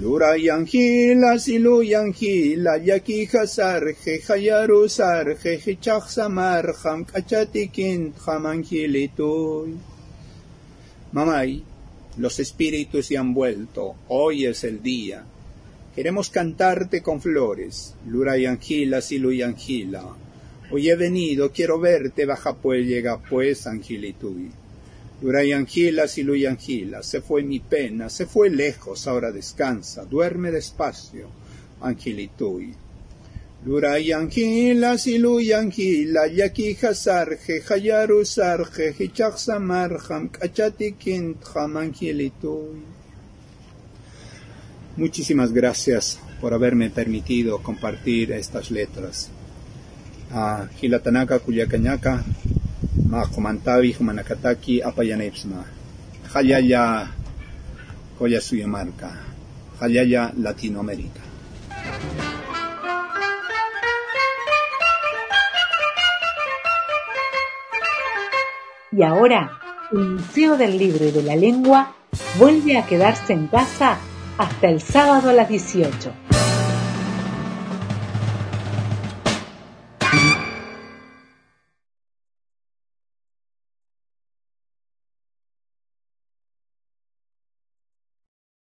Lura 0.00 0.36
yanjila 0.38 1.34
silu 1.38 1.82
yanjila 1.82 2.78
yakija 2.78 3.42
sarje 3.46 4.22
hayaru 4.22 4.86
sarje 4.88 5.58
hichach 5.58 6.06
samarjam 6.06 7.04
kachatikin 7.04 8.14
jamanjilituy. 8.14 9.74
Mamay, 11.12 11.62
los 12.18 12.38
espíritus 12.38 13.06
se 13.06 13.18
han 13.18 13.34
vuelto, 13.34 13.96
hoy 14.06 14.46
es 14.46 14.62
el 14.62 14.80
día. 14.80 15.24
Queremos 15.94 16.28
cantarte 16.28 17.02
con 17.02 17.20
flores, 17.20 17.94
lura 18.08 18.36
y 18.36 18.46
angila, 18.46 19.00
silu 19.00 19.30
y 19.30 19.42
angila. 19.42 20.04
Hoy 20.72 20.90
he 20.90 20.96
venido, 20.96 21.52
quiero 21.52 21.78
verte, 21.78 22.26
baja 22.26 22.54
pues, 22.56 22.84
llega 22.84 23.18
pues, 23.18 23.66
angilituy. 23.68 24.50
Lura 25.22 25.44
y 25.44 25.52
angila, 25.52 26.08
silu 26.08 26.34
y 26.34 26.46
angila, 26.46 27.02
se 27.04 27.20
fue 27.20 27.44
mi 27.44 27.60
pena, 27.60 28.10
se 28.10 28.26
fue 28.26 28.50
lejos, 28.50 29.06
ahora 29.06 29.30
descansa, 29.30 30.04
duerme 30.04 30.50
despacio, 30.50 31.28
angilituy. 31.80 32.74
Lura 33.64 33.98
yanjila 33.98 34.98
silu 34.98 35.40
yanjila 35.40 36.26
yakija 36.26 36.92
sarje 36.94 37.62
hayaru 37.62 38.24
sarje 38.24 38.92
hichak 38.98 39.38
samarjam 39.38 40.28
kachatikin 40.28 41.36
Muchísimas 44.96 45.52
gracias 45.52 46.20
por 46.40 46.54
haberme 46.54 46.88
permitido 46.88 47.58
compartir 47.58 48.30
estas 48.30 48.70
letras. 48.70 49.28
A 50.32 50.68
Hilatanaka 50.80 51.40
Kuyakanaka, 51.40 52.22
Ma 53.08 53.26
Komantavi 53.26 53.96
Humanakataki 53.98 54.82
Apayanepsma. 54.82 55.64
Hayaya 56.32 57.10
Koya 58.16 58.40
Suyamarca. 58.40 59.10
Hayaya 59.80 60.32
Latinoamérica. 60.36 61.20
Y 68.92 69.02
ahora, 69.02 69.58
el 69.90 70.08
Museo 70.10 70.56
del 70.56 70.78
Libro 70.78 71.04
y 71.04 71.10
de 71.10 71.22
la 71.24 71.34
Lengua 71.34 71.96
vuelve 72.38 72.78
a 72.78 72.86
quedarse 72.86 73.32
en 73.32 73.48
casa 73.48 73.98
hasta 74.38 74.68
el 74.68 74.80
sábado 74.80 75.30
a 75.30 75.32
las 75.32 75.48
18. 75.48 76.12